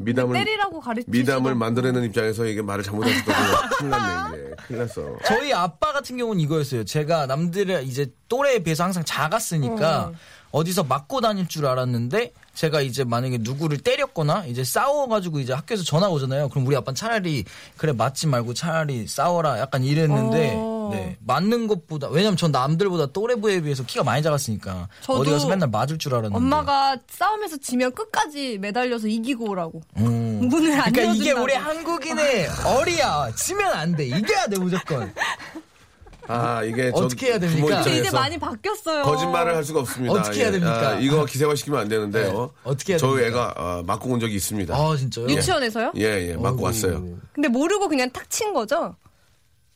[0.00, 1.10] 미담을, 때리라고 가르치지.
[1.10, 4.54] 미담을 만들어내는 입장에서 이게 말을 잘못했다고 큰일 났네, 이게.
[4.66, 5.16] 큰일 났어.
[5.26, 6.84] 저희 아빠 같은 경우는 이거였어요.
[6.84, 10.12] 제가 남들의 이제 또래에 비해서 항상 작았으니까 어
[10.64, 16.08] 디서 맞고 다닐 줄 알았는데 제가 이제 만약에 누구를 때렸거나 이제 싸워가지고 이제 학교에서 전화
[16.08, 16.48] 오잖아요.
[16.48, 17.44] 그럼 우리 아빠는 차라리
[17.76, 20.88] 그래 맞지 말고 차라리 싸워라 약간 이랬는데 어.
[20.90, 25.98] 네, 맞는 것보다 왜냐면 전 남들보다 또래부에 비해서 키가 많이 작았으니까 어디 가서 맨날 맞을
[25.98, 29.82] 줄 알았는데 엄마가 싸움에서 지면 끝까지 매달려서 이기고 오라고.
[29.98, 30.48] 음.
[30.48, 31.32] 문을 안 그러니까 이게.
[31.32, 35.12] 우리 한국인의 어리야 지면 안 돼 이겨야 돼 무조건
[36.28, 37.82] 아, 이게 저 어떻게 해야 됩니까?
[37.82, 39.02] 근데 이제 많이 바뀌었어요.
[39.02, 40.12] 거짓말을 할 수가 없습니다.
[40.14, 40.88] 어떻게 해야 됩니까?
[40.90, 42.32] 아, 이거 기세화 시키면 안 되는데요.
[42.32, 43.54] 네, 어떻게 해야 저희 됩니까?
[43.54, 44.74] 애가 어, 맞고 온 적이 있습니다.
[44.76, 45.26] 아 진짜요?
[45.28, 45.92] 유치원에서요?
[45.96, 46.62] 예, 예, 맞고.
[46.62, 47.02] 왔어요.
[47.32, 48.94] 근데 모르고 그냥 탁 친 거죠?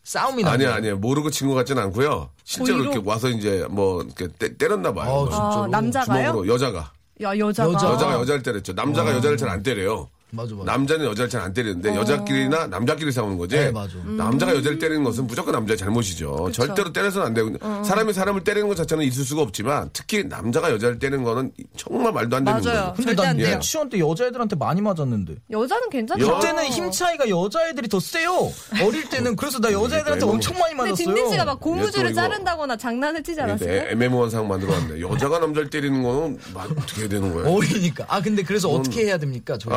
[0.04, 0.52] 싸움이 나.
[0.52, 0.94] 아니야, 아니야.
[0.96, 2.28] 모르고 친 것 같지는 않고요.
[2.44, 2.92] 실제로 고의로?
[2.92, 5.26] 이렇게 와서 이제 뭐 이렇게 때, 때렸나 봐요.
[5.30, 5.62] 아, 진짜로?
[5.62, 6.26] 아, 남자가요?
[6.32, 6.92] 주먹으로 여자가.
[7.22, 7.72] 야, 여자가.
[7.72, 7.86] 여자.
[7.88, 8.72] 여자가 여자를 때렸죠.
[8.72, 10.08] 남자가 여자를 잘 안 때려요.
[10.34, 10.72] 맞아, 맞아.
[10.72, 13.56] 남자는 여자를 잘 안 때리는데 여자끼리나 남자끼리 싸우는 거지.
[13.56, 13.94] 네, 맞아.
[14.04, 16.50] 남자가 여자를 때리는 것은 무조건 남자의 잘못이죠.
[16.52, 17.50] 절대로 때려서는 안 되고
[17.84, 22.36] 사람이 사람을 때리는 것 자체는 있을 수가 없지만 특히 남자가 여자를 때리는 거는 정말 말도
[22.36, 22.92] 안 되는 맞아요.
[22.92, 22.94] 거죠.
[22.96, 23.56] 근데 난 돼요.
[23.56, 25.34] 유치원 때 여자애들한테 많이 맞았는데.
[25.50, 26.24] 여자는 괜찮죠.
[26.26, 28.50] 여- 그때는 힘 차이가 여자애들이 더 세요.
[28.82, 31.06] 어릴 때는 그래서 나 여자애들한테 엄청 많이 근데 맞았어요.
[31.14, 33.68] 딘딘 씨가 막 고무줄을 자른다거나 장난을 치지 않았어요?
[33.68, 35.00] 근데 애매모호한 상황 만들어 왔네.
[35.00, 37.52] 여자가 남자를 때리는 거는 마- 어떻게 해야 되는 거예요?
[37.52, 38.04] 어리니까.
[38.08, 39.58] 아 근데 그래서 어떻게 해야 됩니까?
[39.58, 39.72] 저희.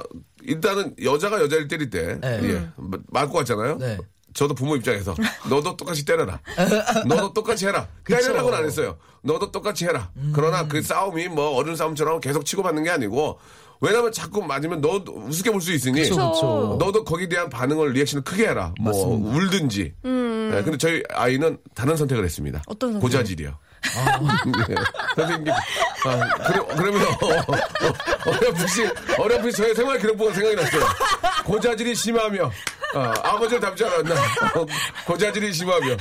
[0.00, 2.40] 아, 일단은 여자가 여자를 때릴 때, 네.
[2.42, 3.78] 예, 마- 맞고 왔잖아요.
[3.78, 3.98] 네.
[4.32, 5.14] 저도 부모 입장에서
[5.50, 6.40] 너도 똑같이 때려라.
[7.06, 7.88] 너도 똑같이 해라.
[8.06, 8.96] 때려라고는 안 했어요.
[9.22, 10.10] 너도 똑같이 해라.
[10.16, 10.32] 음.
[10.34, 13.38] 그러나 그 싸움이 뭐 어른 싸움처럼 계속 치고받는 게 아니고
[13.80, 16.76] 왜냐면 자꾸 맞으면 너도 우습게 볼 수 있으니 그쵸, 그쵸.
[16.78, 18.72] 너도 거기에 대한 반응을 리액션을 크게 해라.
[18.80, 19.36] 뭐 맞습니다.
[19.36, 19.94] 울든지.
[20.04, 22.62] 예, 근데 저희 아이는 다른 선택을 했습니다.
[22.66, 23.02] 어떤 선택?
[23.06, 23.56] 고자질이요.
[24.70, 24.74] 예.
[25.16, 30.82] 선생님, 아, 그래, 그러면 어, 어, 어렴풋이 어렴풋이 저의 생활 기록부가 생각이 났어요.
[31.44, 32.50] 고자질이 심하며
[32.94, 34.14] 아, 아버지를 닮지 않았나?
[34.14, 34.66] 어,
[35.06, 35.96] 고자질이 심하며.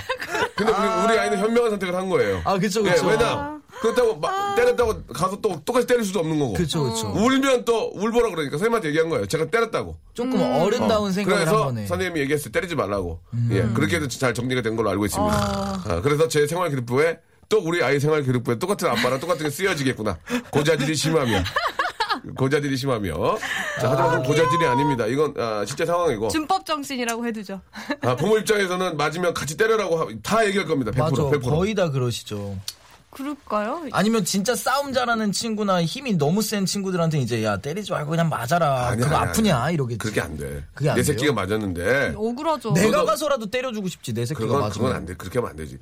[0.56, 2.42] 근데 우리, 우리 아이는 현명한 선택을 한 거예요.
[2.44, 3.08] 아, 그쵸, 예, 그쵸.
[3.08, 3.60] 왜냐?
[3.82, 6.54] 그렇다고 막 때렸다고 가서 또 똑같이 때릴 수도 없는 거고.
[6.54, 7.08] 그쵸, 그쵸.
[7.16, 9.26] 울면 또 울보라 그러니까 선생님한테 얘기한 거예요.
[9.26, 9.96] 제가 때렸다고.
[10.14, 11.82] 조금 어른다운 생각을 한 그래서 거네.
[11.84, 11.88] 음.
[11.88, 12.52] 선생님이 얘기했어요.
[12.52, 13.22] 때리지 말라고.
[13.52, 15.34] 예, 그렇게 해도 잘 정리가 된 걸로 알고 있습니다.
[15.34, 17.20] 아, 그래서 제 생활 기록부에
[17.50, 20.18] 또 우리 아이 생활 기록부에 똑같은 아빠랑 똑같은 게 쓰여지겠구나.
[20.52, 21.43] 고자질이 심하며.
[22.36, 23.38] 고자질이 심하며.
[23.82, 25.06] 자, 하지만 그건 고자질이 아닙니다.
[25.08, 26.28] 이건 아, 실제 상황이고.
[26.30, 27.60] 준법 정신이라고 해두죠.
[28.04, 30.91] 아, 부모 입장에서는 맞으면 같이 때려라고 하- 다 얘기할 겁니다.
[30.91, 30.97] 100%.
[31.00, 31.24] 맞아.
[31.39, 31.41] 100%.
[31.50, 32.56] 거의 다 그러시죠.
[33.10, 33.88] 그럴까요?
[33.91, 38.89] 아니면 진짜 싸움 잘하는 친구나 힘이 너무 센 친구들한테 이제 야 때리지 말고 그냥 맞아라.
[38.89, 39.72] 아니야, 그거 아니야, 아프냐 아니야.
[39.72, 39.97] 이러겠지.
[39.97, 40.64] 그렇게 안 돼.
[40.76, 41.02] 그게 안 내?
[41.02, 42.14] 새끼가 맞았는데.
[42.16, 42.74] 억울하죠.
[42.74, 44.86] 내가 너도- 가서라도 때려주고 싶지 내 새끼가 그건, 맞으면.
[44.86, 45.16] 그건 안 돼.
[45.16, 45.80] 그렇게 하면 안 되지.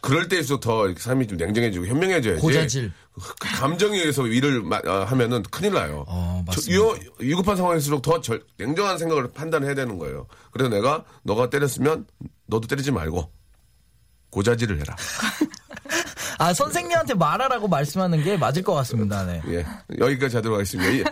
[0.00, 2.40] 그럴 때일수록 더 이렇게 삶이 좀 냉정해지고 현명해져야지.
[2.40, 2.92] 고자질.
[3.14, 6.04] 그 감정에 의해서 위를 마- 어, 하면은 큰일 나요.
[6.08, 6.44] 어.
[6.68, 10.26] 위- 위급한 상황일수록 더 절- 냉정한 생각을 판단해야 되는 거예요.
[10.50, 12.06] 그래서 내가 너가 때렸으면
[12.46, 13.30] 너도 때리지 말고
[14.30, 14.96] 고자질을 해라.
[16.38, 19.24] 아 선생님한테 말하라고 말씀하는 게 맞을 것 같습니다.
[19.24, 19.40] 네.
[19.48, 19.66] 예,
[19.98, 20.90] 여기까지 하도록 하겠습니다.
[20.90, 21.04] 이-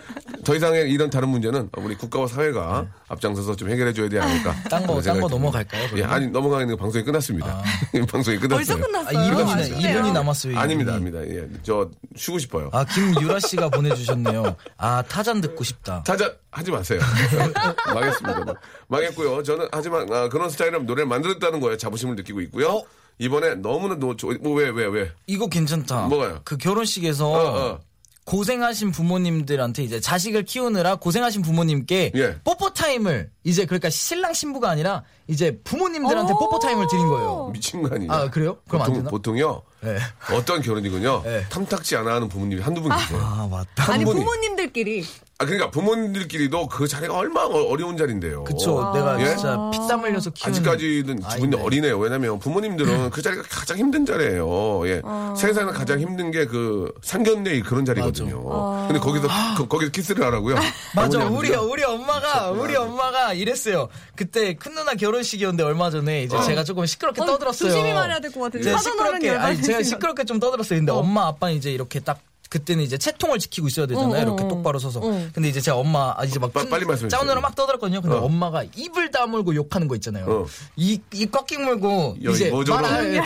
[0.43, 4.51] 더 이상의 이런 다른 문제는 우리 국가와 사회가 앞장서서 좀 해결해 줘야 되지 않을까.
[4.53, 4.69] 네.
[4.69, 5.27] 딴 거, 딴 거.
[5.27, 6.09] 넘어갈까요, 예, 그러면?
[6.09, 7.61] 아니 넘어가는 거 방송이 끝났습니다.
[8.09, 8.87] 방송이 벌써 끝났어요.
[8.87, 9.19] 끝났어요.
[9.19, 10.01] 아, 2분이나 아쉽네요.
[10.01, 10.57] 2분이 남았어요.
[10.57, 10.95] 아닙니다, 2분이.
[10.95, 11.19] 아닙니다.
[11.27, 12.69] 예, 저 쉬고 싶어요.
[12.73, 14.55] 아 김유라 씨가 보내주셨네요.
[14.77, 16.01] 아 타잔 듣고 싶다.
[16.03, 16.99] 타자 하지 마세요.
[17.93, 18.53] 망했습니다.
[18.87, 19.43] 망했고요.
[19.43, 22.67] 저는 하지만 아, 그런 스타일의 노래를 만들었다는 거에 자부심을 느끼고 있고요.
[22.69, 22.83] 어?
[23.21, 25.11] 이번에 너무나 노, 조, 뭐, 왜, 왜, 왜?
[25.27, 26.07] 이거 괜찮다.
[26.07, 26.41] 뭐가요?
[26.43, 27.79] 그 결혼식에서 어, 어.
[28.25, 32.39] 고생하신 부모님들한테 이제 자식을 키우느라 고생하신 부모님께 예.
[32.43, 36.39] 뽀뽀 타임을 이제 그러니까 신랑 신부가 아니라 이제 부모님들한테 오.
[36.39, 37.49] 뽀뽀 타임을 드린 거예요.
[37.53, 38.11] 미친 거 아니냐?
[38.11, 38.57] 아, 그래요?
[38.67, 39.09] 그럼 안 보통, 되나?
[39.11, 39.61] 보통요.
[39.83, 39.97] 네.
[40.33, 41.21] 어떤 결혼이군요.
[41.25, 41.45] 네.
[41.49, 43.19] 탐탁지 않아 하는 부모님이 한두 분 계세요.
[43.21, 43.91] 아 맞다.
[43.93, 44.19] 아니 한 분이.
[44.19, 45.05] 부모님들끼리
[45.39, 48.43] 아, 그러니까 부모님들끼리도 그 자리가 얼마나 어- 어려운 자리인데요.
[48.43, 48.91] 그쵸.
[48.93, 49.25] 내가 예?
[49.35, 51.57] 진짜 피땀 흘려서 키운 아직까지는 아이인데.
[51.59, 51.97] 어리네요.
[51.97, 54.87] 왜냐면 부모님들은 그 자리가 가장 힘든 자리예요.
[54.87, 55.01] 예.
[55.35, 58.85] 세상에서 가장 힘든 게 그 상견례 그런 자리거든요.
[58.87, 59.27] 근데 거기서
[59.57, 60.55] 그, 거기서 키스를 하라고요?
[60.95, 61.23] 맞아.
[61.25, 61.49] 우리?
[61.55, 63.87] 우리 엄마가 우리 엄마가 이랬어요.
[64.15, 67.69] 그때 큰 누나 결혼식이었는데 얼마 전에 이제 제가 조금 시끄럽게 어, 떠들었어요.
[67.71, 68.77] 조심히 말해야 될 것 같은데.
[68.77, 69.83] 시끄럽게 어른 아니 제가.
[69.83, 70.79] 시끄럽게 좀 떠들었어요.
[70.79, 72.19] 근데 엄마 아빠는 이제 이렇게 딱
[72.49, 74.11] 그때는 이제 채통을 지키고 있어야 되잖아요.
[74.11, 74.47] 어, 어, 이렇게 어.
[74.49, 74.99] 똑바로 서서.
[75.01, 75.27] 어.
[75.31, 77.39] 근데 이제 제 엄마 아, 이제 막 빠- 빨리 말씀해 짜오느라.
[77.39, 78.01] 막 떠들었거든요.
[78.01, 78.23] 근데 어.
[78.23, 80.25] 엄마가 입을 다물고 욕하는 거 있잖아요.
[80.27, 80.45] 어.
[80.75, 80.99] 이이
[81.31, 83.17] 꽉끼 물고 야, 이제 음, 조용히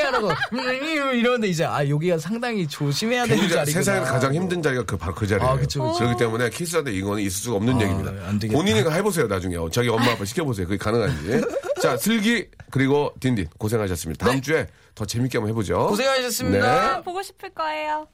[0.00, 0.58] 하라고 음,
[1.14, 3.84] 이러는데 이제 아 여기가 상당히 조심해야 되는 굉장히 자리구나.
[3.84, 5.52] 세상에서 가장 힘든 자리가 그 바로 그 자리예요.
[5.52, 5.98] 아, 그쵸, 그쵸.
[6.00, 8.10] 그렇기 때문에 키스하는데 이거는 있을 수가 없는 아, 얘기입니다.
[8.26, 8.58] 안 되겠다.
[8.58, 10.66] 본인이 해보세요 나중에 자기 엄마 아빠 시켜보세요.
[10.66, 11.42] 그게 가능한지.
[11.82, 14.24] 자 슬기 그리고 딘딘 고생하셨습니다.
[14.24, 15.76] 다음 주에 더 재밌게 한번 해보죠.
[15.76, 15.86] 네.
[15.88, 16.96] 고생하셨습니다.
[16.96, 17.02] 네.
[17.02, 18.06] 보고 싶을 거예요.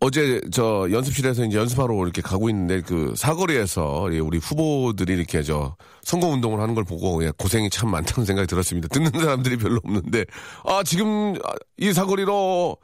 [0.00, 5.76] 어제 저 연습실에서 이제 연습하러 이렇게 가고 있는데 그 사거리에서 예, 우리 후보들이 이렇게 저
[6.02, 8.88] 선거 운동을 하는 걸 보고 예, 고생이 참 많다는 생각이 들었습니다.
[8.88, 10.24] 듣는 사람들이 별로 없는데
[10.64, 12.76] 아 지금 아, 이 사거리로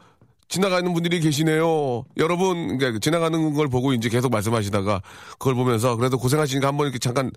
[0.51, 2.05] 지나가는 분들이 계시네요.
[2.17, 5.01] 여러분 그러니까 지나가는 걸 보고 이제 계속 말씀하시다가
[5.39, 7.31] 그걸 보면서 그래도 고생하시니까 한번 이렇게 잠깐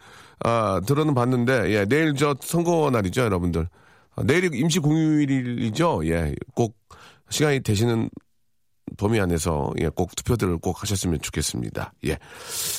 [0.44, 3.70] 아 들어는 봤는데 예, 내일 저 선거 날이죠, 여러분들.
[4.16, 6.02] 아, 내일이 임시 공휴일이죠.
[6.08, 6.76] 예, 꼭
[7.30, 8.10] 시간이 되시는
[8.98, 11.94] 범위 안에서 예, 꼭 투표들을 꼭 하셨으면 좋겠습니다.
[12.06, 12.18] 예.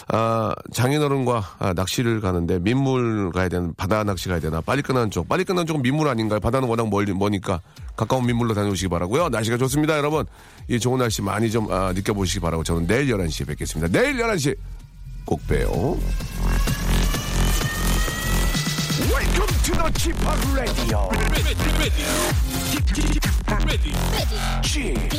[0.09, 5.29] 아, 장인어른과 아, 낚시를 가는데 민물 가야 되는 바다 낚시 가야 되나 빨리 끝나는 쪽
[5.29, 6.41] 빨리 끝나는 쪽은 민물 아닌가요?
[6.41, 7.61] 바다는 워낙 멀리 머니까
[7.97, 9.29] 가까운 민물로 다녀오시기 바라고요.
[9.29, 10.27] 날씨가 좋습니다, 여러분.
[10.69, 13.99] 이 좋은 날씨 많이 좀 아, 느껴보시기 바라고 저는 내일 11시에 뵙겠습니다.
[13.99, 14.57] 내일 11시
[15.25, 15.99] 꼭 봬요.
[19.15, 19.45] Wake
[19.95, 21.09] 지팍 라디오
[24.63, 25.15] 지팍